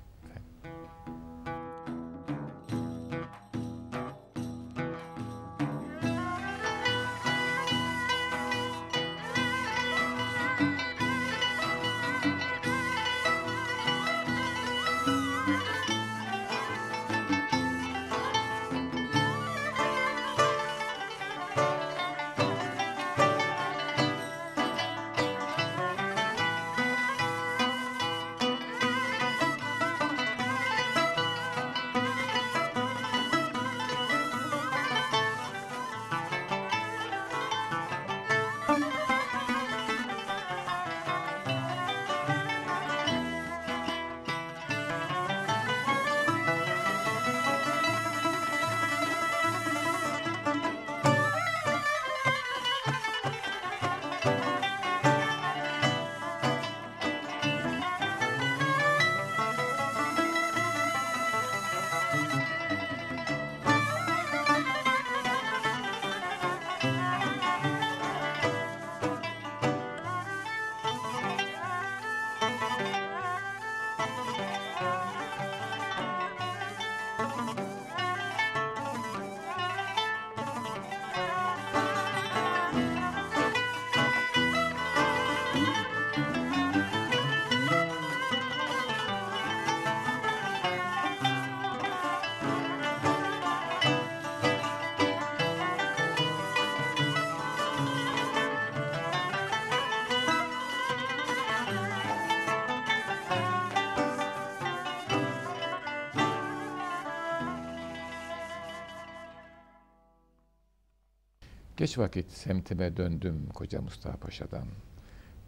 Geç 111.79 111.97
vakit 111.97 112.31
semtime 112.31 112.97
döndüm 112.97 113.49
koca 113.53 113.81
Mustafa 113.81 114.17
Paşa'dan. 114.17 114.67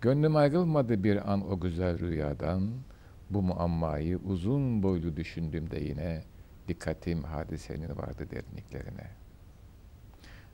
Gönlüm 0.02 0.36
ayrılmadı 0.36 1.04
bir 1.04 1.32
an 1.32 1.52
o 1.52 1.60
güzel 1.60 2.00
rüyadan. 2.00 2.72
Bu 3.30 3.42
muammayı 3.42 4.18
uzun 4.18 4.84
boylu 4.84 5.18
düşündüğümde 5.18 5.80
yine 5.80 6.24
dikkatim 6.68 7.24
hadisenin 7.24 7.98
vardı 7.98 8.28
derinliklerine. 8.32 9.08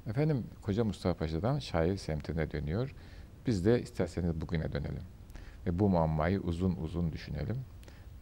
Efendim 0.08 0.44
Koca 0.62 0.84
Mustafa 0.84 1.20
Paşa'dan 1.20 1.60
şair 1.60 1.98
semtine 1.98 2.52
dönüyor. 2.52 2.96
Biz 3.48 3.66
de 3.66 3.82
isterseniz 3.82 4.42
bugüne 4.42 4.74
dönelim. 4.74 5.04
Ve 5.66 5.80
bu 5.80 5.90
muammayı 5.90 6.40
uzun 6.42 6.76
uzun 6.76 7.12
düşünelim. 7.12 7.58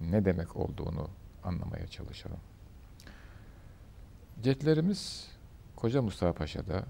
Ne 0.01 0.25
demek 0.25 0.55
olduğunu 0.55 1.09
anlamaya 1.43 1.87
çalışalım. 1.87 2.39
Cetlerimiz 4.43 5.27
Koca 5.75 6.01
Mustafa 6.01 6.33
Paşa'da, 6.33 6.85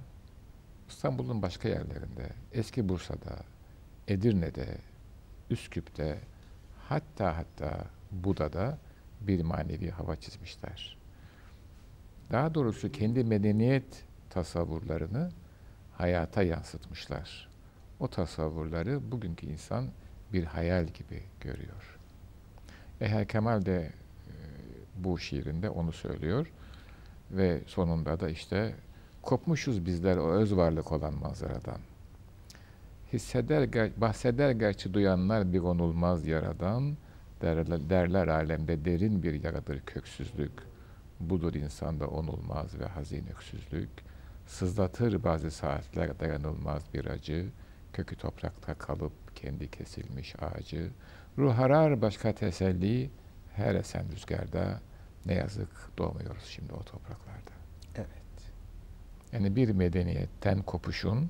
İstanbul'un 0.89 1.41
başka 1.41 1.69
yerlerinde, 1.69 2.29
eski 2.51 2.89
Bursa'da, 2.89 3.35
Edirne'de, 4.07 4.77
Üsküp'te, 5.49 6.19
hatta 6.89 7.37
hatta 7.37 7.85
Buda'da 8.11 8.77
bir 9.21 9.41
manevi 9.41 9.89
hava 9.89 10.15
çizmişler. 10.15 10.97
Daha 12.31 12.53
doğrusu 12.55 12.91
kendi 12.91 13.23
medeniyet 13.23 14.03
tasavvurlarını 14.29 15.31
hayata 15.97 16.43
yansıtmışlar. 16.43 17.49
O 17.99 18.07
tasavvurları 18.07 19.11
bugünkü 19.11 19.47
insan 19.47 19.87
bir 20.33 20.43
hayal 20.43 20.85
gibi 20.87 21.23
görüyor. 21.41 21.99
Eher 23.01 23.27
Kemal 23.27 23.65
de 23.65 23.81
e, 23.81 23.91
bu 24.95 25.19
şiirinde 25.19 25.69
onu 25.69 25.91
söylüyor 25.91 26.51
ve 27.31 27.61
sonunda 27.67 28.19
da 28.19 28.29
işte 28.29 28.75
kopmuşuz 29.25 29.85
bizler 29.85 30.17
o 30.17 30.31
öz 30.31 30.55
varlık 30.55 30.91
olan 30.91 31.13
manzaradan. 31.13 31.79
Hisseder, 33.13 33.91
bahseder 33.97 34.51
gerçi 34.51 34.93
duyanlar 34.93 35.53
bir 35.53 35.59
onulmaz 35.59 36.27
yaradan, 36.27 36.97
derler, 37.41 37.89
derler 37.89 38.27
alemde 38.27 38.85
derin 38.85 39.23
bir 39.23 39.43
yaradır 39.43 39.81
köksüzlük. 39.81 40.51
Budur 41.19 41.53
insanda 41.53 42.07
onulmaz 42.07 42.79
ve 42.79 42.85
hazin 42.85 43.27
öksüzlük. 43.27 43.89
Sızlatır 44.47 45.23
bazı 45.23 45.51
saatler 45.51 46.19
dayanılmaz 46.19 46.83
bir 46.93 47.05
acı. 47.05 47.45
Kökü 47.93 48.15
toprakta 48.15 48.73
kalıp 48.73 49.35
kendi 49.35 49.71
kesilmiş 49.71 50.35
ağacı. 50.41 50.91
Ruh 51.37 51.59
arar 51.59 52.01
başka 52.01 52.35
teselli, 52.35 53.09
her 53.55 53.75
esen 53.75 54.11
rüzgarda. 54.11 54.81
Ne 55.25 55.33
yazık 55.33 55.97
doğmuyoruz 55.97 56.43
şimdi 56.43 56.73
o 56.73 56.83
topraklarda. 56.83 57.54
Yani 59.35 59.55
bir 59.55 59.69
medeniyetten 59.69 60.61
kopuşun 60.61 61.29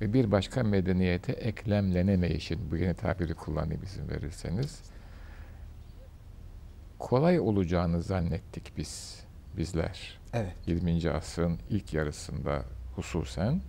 ve 0.00 0.12
bir 0.12 0.30
başka 0.30 0.62
medeniyete 0.62 1.32
eklemlenemeyişin, 1.32 2.70
bu 2.70 2.76
yeni 2.76 2.94
tabiri 2.94 3.34
kullanayım 3.34 3.82
izin 3.82 4.08
verirseniz, 4.08 4.82
kolay 6.98 7.40
olacağını 7.40 8.02
zannettik 8.02 8.72
biz, 8.76 9.24
bizler. 9.56 10.20
Evet. 10.32 10.52
20. 10.66 11.10
asrın 11.10 11.58
ilk 11.70 11.94
yarısında 11.94 12.64
hususen 12.96 13.60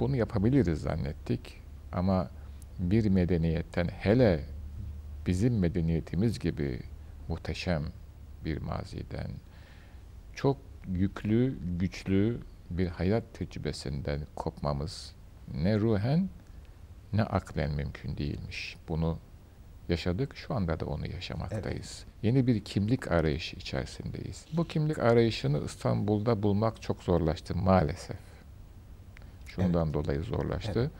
bunu 0.00 0.16
yapabiliriz 0.16 0.80
zannettik 0.80 1.62
ama 1.92 2.30
bir 2.78 3.10
medeniyetten 3.10 3.88
hele 3.88 4.44
bizim 5.26 5.58
medeniyetimiz 5.58 6.38
gibi 6.38 6.80
muhteşem 7.28 7.82
bir 8.44 8.60
maziden 8.60 9.30
çok 10.34 10.56
yüklü, 10.92 11.58
güçlü 11.78 12.40
bir 12.70 12.88
hayat 12.88 13.34
tecrübesinden 13.34 14.20
kopmamız 14.36 15.14
ne 15.54 15.78
ruhen 15.78 16.28
ne 17.12 17.22
aklen 17.22 17.70
mümkün 17.70 18.16
değilmiş. 18.16 18.76
Bunu 18.88 19.18
yaşadık, 19.88 20.36
şu 20.36 20.54
anda 20.54 20.80
da 20.80 20.86
onu 20.86 21.06
yaşamaktayız. 21.06 22.04
Evet. 22.04 22.24
Yeni 22.24 22.46
bir 22.46 22.64
kimlik 22.64 23.12
arayışı 23.12 23.56
içerisindeyiz. 23.56 24.46
Bu 24.52 24.64
kimlik 24.64 24.98
arayışını 24.98 25.64
İstanbul'da 25.64 26.42
bulmak 26.42 26.82
çok 26.82 27.02
zorlaştı 27.02 27.56
maalesef. 27.56 28.16
Şundan 29.46 29.84
evet. 29.84 29.94
dolayı 29.94 30.22
zorlaştı. 30.22 30.80
Evet. 30.80 30.90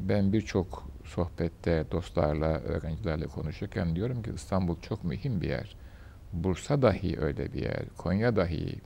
Ben 0.00 0.32
birçok 0.32 0.88
sohbette 1.04 1.84
dostlarla, 1.90 2.46
öğrencilerle 2.46 3.26
konuşurken 3.26 3.96
diyorum 3.96 4.22
ki 4.22 4.30
İstanbul 4.34 4.80
çok 4.80 5.04
mühim 5.04 5.40
bir 5.40 5.48
yer. 5.48 5.76
Bursa 6.32 6.82
dahi 6.82 7.20
öyle 7.20 7.52
bir 7.52 7.62
yer, 7.62 7.88
Konya 7.96 8.36
dahi, 8.36 8.80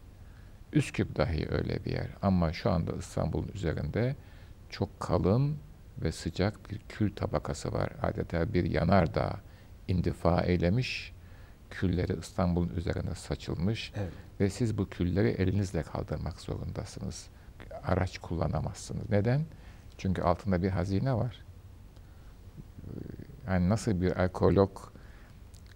Üsküp 0.72 1.16
dahi 1.16 1.48
öyle 1.50 1.84
bir 1.84 1.92
yer. 1.92 2.08
Ama 2.22 2.52
şu 2.52 2.70
anda 2.70 2.92
İstanbul'un 2.92 3.50
üzerinde 3.54 4.16
çok 4.70 5.00
kalın 5.00 5.58
ve 6.02 6.12
sıcak 6.12 6.70
bir 6.70 6.78
kül 6.78 7.16
tabakası 7.16 7.72
var. 7.72 7.92
Adeta 8.02 8.54
bir 8.54 8.64
yanardağ 8.64 9.40
indifa 9.88 10.40
eylemiş, 10.40 11.12
külleri 11.70 12.18
İstanbul'un 12.20 12.68
üzerine 12.76 13.14
saçılmış 13.14 13.92
evet. 13.96 14.12
ve 14.40 14.50
siz 14.50 14.78
bu 14.78 14.88
külleri 14.88 15.28
elinizle 15.28 15.82
kaldırmak 15.82 16.40
zorundasınız. 16.40 17.26
Araç 17.84 18.18
kullanamazsınız. 18.18 19.10
Neden? 19.10 19.44
Çünkü 19.98 20.22
altında 20.22 20.62
bir 20.62 20.70
hazine 20.70 21.14
var. 21.14 21.44
Yani 23.46 23.68
nasıl 23.68 24.00
bir 24.00 24.20
arkeolog 24.20 24.78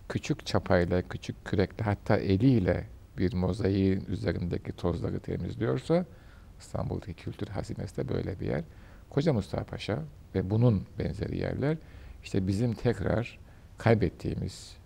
küçük 0.09 0.47
çapayla, 0.47 1.03
küçük 1.03 1.45
kürekle 1.45 1.85
hatta 1.85 2.17
eliyle 2.17 2.87
bir 3.19 3.35
mozaiğin 3.35 4.05
üzerindeki 4.09 4.73
tozları 4.73 5.21
temizliyorsa 5.21 6.05
İstanbul'daki 6.61 7.15
kültür 7.15 7.47
hazinesi 7.47 7.97
de 7.97 8.09
böyle 8.09 8.41
bir 8.41 8.47
yer. 8.47 8.65
Koca 9.11 9.33
Mustafa 9.33 9.65
Paşa 9.65 10.03
ve 10.35 10.51
bunun 10.51 10.87
benzeri 10.99 11.39
yerler 11.39 11.77
işte 12.23 12.47
bizim 12.47 12.73
tekrar 12.73 13.39
kaybettiğimiz, 13.79 14.77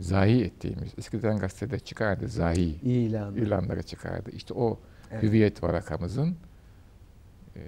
zayi 0.00 0.44
ettiğimiz, 0.44 0.92
eskiden 0.98 1.38
gazetede 1.38 1.78
çıkardı 1.78 2.28
zayi 2.28 2.80
İlan. 2.82 3.34
ilanları 3.36 3.82
çıkardı. 3.82 4.30
İşte 4.30 4.54
o 4.54 4.80
evet. 5.10 5.22
hüviyet 5.22 5.62
varakamızın 5.62 6.36
e, 7.56 7.60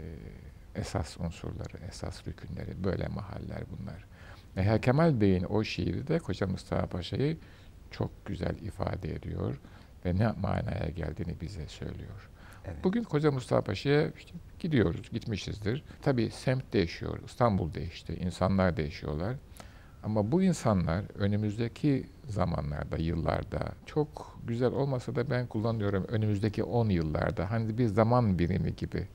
esas 0.74 1.20
unsurları, 1.20 1.78
esas 1.88 2.26
rükünleri, 2.26 2.84
böyle 2.84 3.08
mahaller 3.08 3.62
bunlar. 3.70 4.04
Meher 4.56 4.82
Kemal 4.82 5.20
Bey'in 5.20 5.44
o 5.44 5.64
şiiri 5.64 6.06
de 6.06 6.18
Koca 6.18 6.46
Mustafa 6.46 6.86
Paşa'yı 6.86 7.38
çok 7.98 8.26
güzel 8.26 8.56
ifade 8.56 9.14
ediyor 9.14 9.60
ve 10.04 10.16
ne 10.16 10.32
manaya 10.40 10.88
geldiğini 10.96 11.40
bize 11.40 11.68
söylüyor. 11.68 12.30
Evet. 12.64 12.84
Bugün 12.84 13.02
Koca 13.02 13.30
Mustafa 13.30 13.64
Paşa'ya 13.64 14.10
işte 14.10 14.32
gidiyoruz, 14.58 15.10
gitmişizdir. 15.12 15.84
Tabii 16.02 16.30
semt 16.30 16.72
değişiyor, 16.72 17.18
İstanbul 17.26 17.74
değişti, 17.74 18.14
insanlar 18.14 18.76
değişiyorlar. 18.76 19.36
Ama 20.02 20.32
bu 20.32 20.42
insanlar 20.42 21.04
önümüzdeki 21.14 22.06
zamanlarda, 22.28 22.96
yıllarda 22.96 23.72
çok 23.86 24.38
güzel 24.46 24.72
olmasa 24.72 25.16
da 25.16 25.30
ben 25.30 25.46
kullanıyorum 25.46 26.04
önümüzdeki 26.08 26.64
10 26.64 26.88
yıllarda. 26.88 27.50
Hani 27.50 27.78
bir 27.78 27.86
zaman 27.86 28.38
birimi 28.38 28.76
gibi 28.76 29.08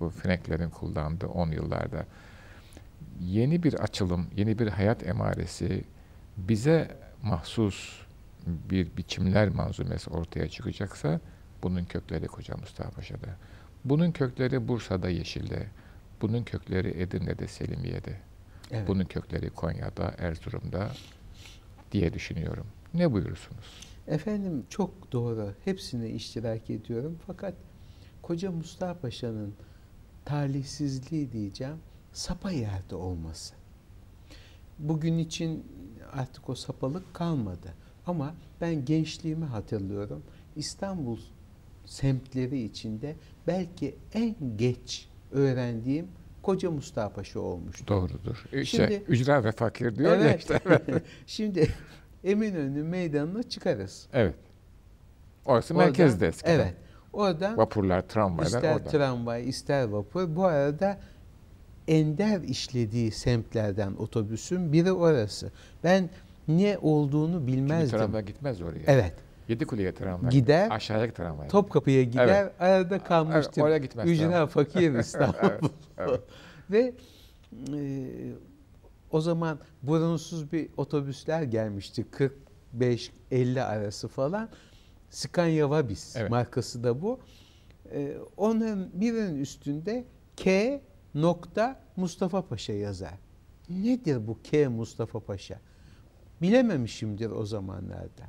bu 0.00 0.10
Freneklerin 0.10 0.70
kullandığı 0.70 1.26
10 1.26 1.50
yıllarda. 1.50 2.06
Yeni 3.20 3.62
bir 3.62 3.74
açılım, 3.74 4.26
yeni 4.36 4.58
bir 4.58 4.68
hayat 4.68 5.06
emaresi 5.06 5.84
bize 6.36 6.96
mahsus 7.22 8.03
bir 8.46 8.96
biçimler 8.96 9.48
manzumesi 9.48 10.10
ortaya 10.10 10.48
çıkacaksa 10.48 11.20
bunun 11.62 11.84
kökleri 11.84 12.26
Koca 12.26 12.56
Mustafa 12.56 12.90
Paşa'da. 12.90 13.36
Bunun 13.84 14.12
kökleri 14.12 14.68
Bursa'da 14.68 15.08
Yeşil'de. 15.08 15.66
Bunun 16.22 16.44
kökleri 16.44 17.02
Edirne'de 17.02 17.48
Selimiye'de. 17.48 18.20
Evet. 18.70 18.88
Bunun 18.88 19.04
kökleri 19.04 19.50
Konya'da, 19.50 20.14
Erzurum'da 20.18 20.90
diye 21.92 22.12
düşünüyorum. 22.12 22.66
Ne 22.94 23.12
buyurursunuz? 23.12 23.64
Efendim 24.06 24.66
çok 24.68 25.12
doğru. 25.12 25.54
Hepsine 25.64 26.10
iştirak 26.10 26.70
ediyorum. 26.70 27.18
Fakat 27.26 27.54
Koca 28.22 28.50
Mustafa 28.50 29.00
Paşa'nın 29.00 29.54
talihsizliği 30.24 31.32
diyeceğim, 31.32 31.76
sapa 32.12 32.50
yerde 32.50 32.94
olması. 32.94 33.54
Bugün 34.78 35.18
için 35.18 35.66
artık 36.12 36.48
o 36.48 36.54
sapalık 36.54 37.14
kalmadı. 37.14 37.74
Ama 38.06 38.34
ben 38.60 38.84
gençliğimi 38.84 39.44
hatırlıyorum. 39.44 40.22
İstanbul 40.56 41.18
semtleri 41.86 42.62
içinde 42.62 43.16
belki 43.46 43.94
en 44.14 44.36
geç 44.56 45.08
öğrendiğim 45.32 46.08
Koca 46.42 46.70
Mustafa 46.70 47.14
Paşa 47.14 47.40
olmuştu. 47.40 47.88
Doğrudur. 47.88 48.44
İşte 48.52 48.76
şimdi, 48.76 49.02
ücra 49.08 49.44
ve 49.44 49.52
fakir 49.52 49.96
diyor 49.96 50.16
evet, 50.16 50.24
ya 50.24 50.36
işte. 50.36 50.60
Evet. 50.66 51.02
şimdi 51.26 51.68
Eminönü 52.24 52.82
meydanına 52.82 53.42
çıkarız. 53.42 54.06
Evet. 54.12 54.34
Orası 55.46 55.74
Oradan, 55.74 55.86
merkezde 55.86 56.28
eskiden. 56.28 56.54
Evet. 56.54 56.74
Orada 57.12 57.56
vapurlar, 57.56 58.08
tramvaylar 58.08 58.46
ister 58.46 58.74
orada. 58.74 58.88
tramvay, 58.88 59.48
ister 59.48 59.84
vapur. 59.84 60.36
Bu 60.36 60.44
arada 60.44 60.98
ender 61.88 62.40
işlediği 62.40 63.10
semtlerden 63.10 63.92
otobüsün 63.94 64.72
biri 64.72 64.92
orası. 64.92 65.52
Ben 65.84 66.10
ne 66.48 66.78
olduğunu 66.82 67.46
bilmezdim. 67.46 67.86
Çünkü 67.90 67.96
tramvay 67.96 68.24
gitmez 68.24 68.62
oraya. 68.62 68.82
Evet. 68.86 69.14
Yedikule'ye 69.48 69.94
tramvay. 69.94 70.30
Gider, 70.30 70.70
Aşağıya 70.70 71.12
tramvay. 71.12 71.48
Topkapı'ya 71.48 72.02
gider, 72.02 72.52
arada 72.58 72.98
kalmıştım. 72.98 73.42
Evet, 73.56 73.58
oraya 73.58 73.78
gitmez 73.78 74.10
Ücra. 74.10 74.46
Fakir 74.46 74.94
İstanbul. 74.98 75.34
Evet, 75.42 75.60
evet. 75.98 76.20
Ve 76.70 76.94
e, 77.72 78.06
o 79.10 79.20
zaman 79.20 79.58
burunsuz 79.82 80.52
bir 80.52 80.68
otobüsler 80.76 81.42
gelmişti. 81.42 82.06
45-50 82.80 83.62
arası 83.62 84.08
falan. 84.08 84.48
Scania 85.10 85.70
Vabis 85.70 86.16
Evet. 86.16 86.30
markası 86.30 86.84
da 86.84 87.02
bu. 87.02 87.20
E, 87.92 88.16
onun 88.36 88.90
birinin 88.94 89.40
üstünde 89.40 90.04
K 90.36 90.80
nokta 91.14 91.80
Mustafa 91.96 92.42
Paşa 92.42 92.72
yazar. 92.72 93.14
Nedir 93.68 94.26
bu 94.26 94.38
K 94.42 94.68
Mustafa 94.68 95.20
Paşa? 95.20 95.60
Bilememişimdir 96.42 97.30
o 97.30 97.46
zamanlarda. 97.46 98.22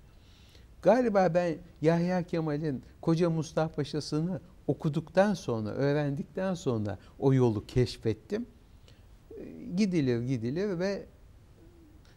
Galiba 0.82 1.34
ben 1.34 1.56
Yahya 1.82 2.24
Kemal'in 2.24 2.84
Koca 3.02 3.30
Mustafa 3.30 3.76
Paşa'sını 3.76 4.42
okuduktan 4.68 5.34
sonra, 5.34 5.70
öğrendikten 5.70 6.54
sonra 6.54 6.98
o 7.20 7.34
yolu 7.34 7.66
keşfettim. 7.66 8.46
E, 9.38 9.44
Gidilir 9.76 10.22
gidilir 10.22 10.80
ve 10.80 11.06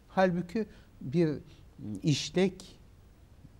halbuki 0.08 0.66
bir 1.00 1.30
işlek 2.02 2.78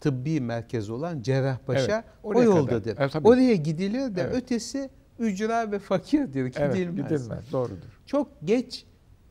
tıbbi 0.01 0.41
merkez 0.41 0.91
olan 0.91 1.23
Cerrahpaşa 1.23 1.95
Evet, 1.97 2.05
o 2.23 2.43
yoldadır. 2.43 2.85
kadar. 2.85 3.03
Evet, 3.03 3.13
tabii. 3.13 3.29
Oraya 3.29 3.55
gidilir 3.55 4.17
de 4.17 4.21
Evet. 4.23 4.35
ötesi 4.35 4.91
ücra 5.19 5.73
ve 5.73 5.79
fakirdir, 5.79 6.41
Evet, 6.57 6.75
gidilmez. 6.77 6.97
gidilmez. 6.97 7.53
Doğrudur. 7.53 8.01
Çok 8.07 8.29
geç 8.45 8.85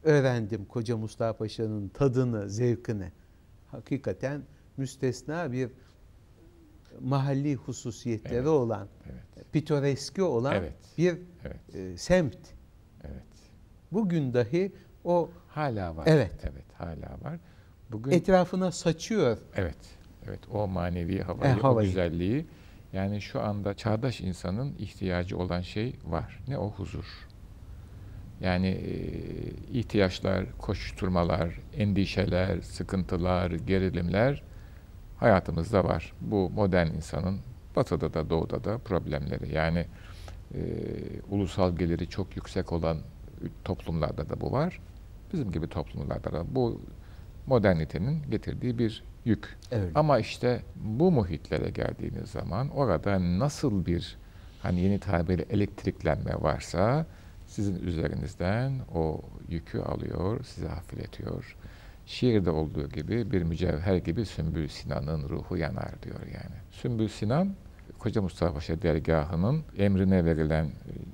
öğrendim 0.04 0.66
Koca 0.66 0.98
Mustafa 0.98 1.38
Paşa'nın 1.38 1.88
tadını, 1.88 2.50
zevkini. 2.50 3.12
Hakikaten 3.72 4.42
müstesna 4.78 5.52
bir 5.52 5.70
mahalli 7.02 7.56
hususiyetleri 7.56 8.36
Evet, 8.36 8.48
olan, 8.48 8.88
Evet. 9.06 9.52
pitoreski 9.52 10.22
olan 10.24 10.56
Evet. 10.56 10.74
bir 10.98 11.18
Evet. 11.46 11.76
e, 11.76 11.98
semt. 11.98 12.38
Evet. 13.04 13.24
Bugün 13.92 14.34
dahi 14.34 14.72
o 15.04 15.30
Hala 15.48 15.96
var. 15.96 16.04
Evet. 16.08 16.32
Evet, 16.44 16.66
hala 16.74 17.18
var. 17.24 17.40
Bugün 17.92 18.12
etrafına 18.12 18.72
saçıyor. 18.72 19.38
evet. 19.56 19.78
Evet, 20.28 20.40
o 20.52 20.68
manevi 20.68 21.22
havayı, 21.22 21.52
E, 21.52 21.60
havayı. 21.60 21.88
o 21.88 21.90
güzelliği 21.90 22.46
yani 22.94 23.22
şu 23.22 23.42
anda 23.42 23.74
çağdaş 23.74 24.22
insanın 24.22 24.76
ihtiyacı 24.80 25.38
olan 25.38 25.62
şey 25.62 25.96
var. 26.06 26.40
Ne 26.48 26.58
o 26.58 26.70
huzur. 26.72 27.27
Yani 28.42 28.68
e, 28.68 28.94
ihtiyaçlar, 29.80 30.46
koşturmalar, 30.58 31.60
endişeler, 31.78 32.62
sıkıntılar, 32.62 33.52
gerilimler 33.52 34.44
hayatımızda 35.18 35.84
var. 35.84 36.14
Bu 36.22 36.50
modern 36.50 36.88
insanın 36.88 37.40
batıda 37.76 38.14
da 38.14 38.30
doğuda 38.30 38.64
da 38.64 38.78
problemleri. 38.78 39.54
Yani 39.54 39.86
e, 40.56 40.60
ulusal 41.30 41.76
geliri 41.76 42.10
çok 42.10 42.36
yüksek 42.36 42.72
olan 42.72 42.98
toplumlarda 43.66 44.30
da 44.30 44.42
bu 44.42 44.52
var. 44.52 44.80
Bizim 45.34 45.52
gibi 45.52 45.68
toplumlarda 45.68 46.32
da 46.32 46.56
bu 46.56 46.82
modernitenin 47.48 48.22
getirdiği 48.32 48.78
bir 48.78 49.04
yük. 49.26 49.58
Evet. 49.72 49.92
Ama 49.96 50.20
işte 50.20 50.62
bu 50.76 51.12
muhitlere 51.12 51.70
geldiğiniz 51.70 52.30
zaman 52.30 52.70
orada 52.70 53.40
nasıl 53.40 53.86
bir 53.86 54.18
hani 54.62 54.80
yeni 54.80 55.00
tabiriyle 55.00 55.46
elektriklenme 55.50 56.34
varsa 56.42 57.06
sizin 57.58 57.76
üzerinizden 57.88 58.74
o 58.96 59.22
yükü 59.50 59.80
alıyor, 59.80 60.44
sizi 60.44 60.68
hafifletiyor. 60.68 61.56
Şiirde 62.06 62.50
olduğu 62.50 62.90
gibi 62.90 63.32
bir 63.32 63.44
mücevher 63.44 63.96
gibi 63.96 64.26
Sümbül 64.26 64.68
Sinan'ın 64.68 65.30
ruhu 65.30 65.58
yanar 65.58 66.04
diyor 66.04 66.20
yani. 66.22 66.56
Sümbül 66.72 67.08
Sinan 67.08 67.56
Koca 68.00 68.22
Mustafa 68.22 68.54
Paşa 68.54 68.82
dergahının 68.82 69.64
emrine 69.78 70.26
verilen 70.26 70.66
e, 70.66 70.72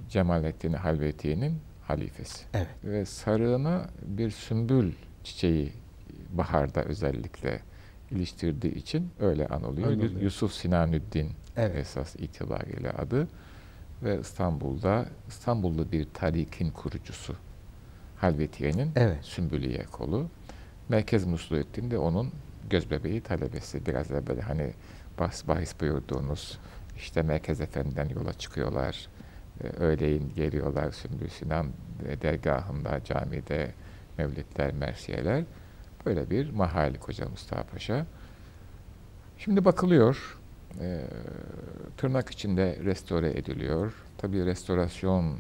Cemalettin 0.10 0.74
Halveti'nin 0.74 1.58
halifesi. 1.82 2.46
Evet. 2.54 2.68
Ve 2.84 3.06
sarığına 3.06 3.86
bir 4.06 4.32
sümbül 4.32 4.92
çiçeği 5.24 5.74
baharda 6.34 6.84
özellikle 6.84 7.60
iliştirdiği 8.12 8.76
için 8.76 9.12
öyle 9.20 9.48
anılıyor. 9.48 9.92
Yu- 9.92 10.24
Yusuf 10.24 10.54
Sinanüddin 10.54 11.30
Evet. 11.58 11.76
esas 11.78 12.16
itibariyle 12.16 12.92
adı 12.92 13.28
ve 14.04 14.20
İstanbul'da 14.20 15.06
İstanbullu 15.28 15.92
bir 15.92 16.08
tarikin 16.14 16.72
kurucusu 16.72 17.36
Halvetiye'nin 18.18 18.92
Evet. 18.96 19.18
Sümbüliye 19.22 19.86
kolu. 19.92 20.28
Merkez 20.90 21.26
Musluettin 21.26 21.92
de 21.92 21.98
onun 21.98 22.32
gözbebeği 22.70 23.22
talebesi. 23.22 23.86
Biraz 23.86 24.10
da 24.10 24.28
böyle 24.28 24.42
hani 24.42 24.74
bahs, 25.20 25.48
bahis 25.48 25.80
buyurduğunuz 25.82 26.60
işte 26.98 27.22
Merkez 27.22 27.62
Efendi'den 27.62 28.10
yola 28.10 28.34
çıkıyorlar. 28.34 29.08
Ee, 29.64 29.68
öğleyin 29.68 30.34
geliyorlar 30.36 30.92
Sümbül 30.92 31.30
Sinan 31.30 31.68
e, 32.08 32.22
dergahında, 32.22 33.04
camide 33.04 33.74
mevlitler, 34.18 34.74
mersiyeler. 34.74 35.44
Böyle 36.06 36.30
bir 36.30 36.50
mahal 36.50 36.94
Koca 36.94 37.30
Mustafa 37.30 37.64
Paşa. 37.64 38.06
Şimdi 39.38 39.66
bakılıyor, 39.66 40.40
e, 40.82 41.02
tırnak 41.98 42.30
içinde 42.30 42.78
restore 42.84 43.30
ediliyor. 43.30 43.94
Tabii 44.18 44.46
restorasyon 44.46 45.40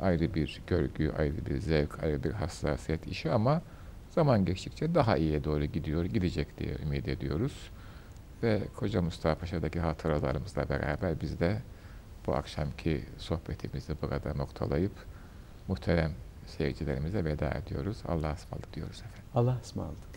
ayrı 0.00 0.34
bir 0.34 0.62
görgü, 0.66 1.12
ayrı 1.18 1.46
bir 1.46 1.58
zevk, 1.58 2.02
ayrı 2.02 2.24
bir 2.24 2.32
hassasiyet 2.32 3.06
işi 3.06 3.30
ama 3.30 3.62
zaman 4.10 4.44
geçtikçe 4.44 4.94
daha 4.94 5.16
iyiye 5.16 5.44
doğru 5.44 5.64
gidiyor, 5.64 6.04
gidecek 6.04 6.58
diye 6.58 6.76
ümit 6.82 7.08
ediyoruz. 7.08 7.70
Ve 8.42 8.62
Koca 8.76 9.02
Mustafa 9.02 9.40
Paşa'daki 9.40 9.80
hatıralarımızla 9.80 10.68
beraber 10.68 11.20
biz 11.20 11.40
de 11.40 11.62
bu 12.26 12.34
akşamki 12.34 13.04
sohbetimizi 13.18 13.94
burada 14.02 14.34
noktalayıp 14.34 14.92
muhterem 15.68 16.12
seyircilerimize 16.46 17.24
veda 17.24 17.50
ediyoruz. 17.50 18.02
Allah'a 18.08 18.32
ısmarladık 18.32 18.74
diyoruz 18.74 18.96
efendim. 18.96 19.24
Allah 19.34 19.58
ısmarladık. 19.62 20.15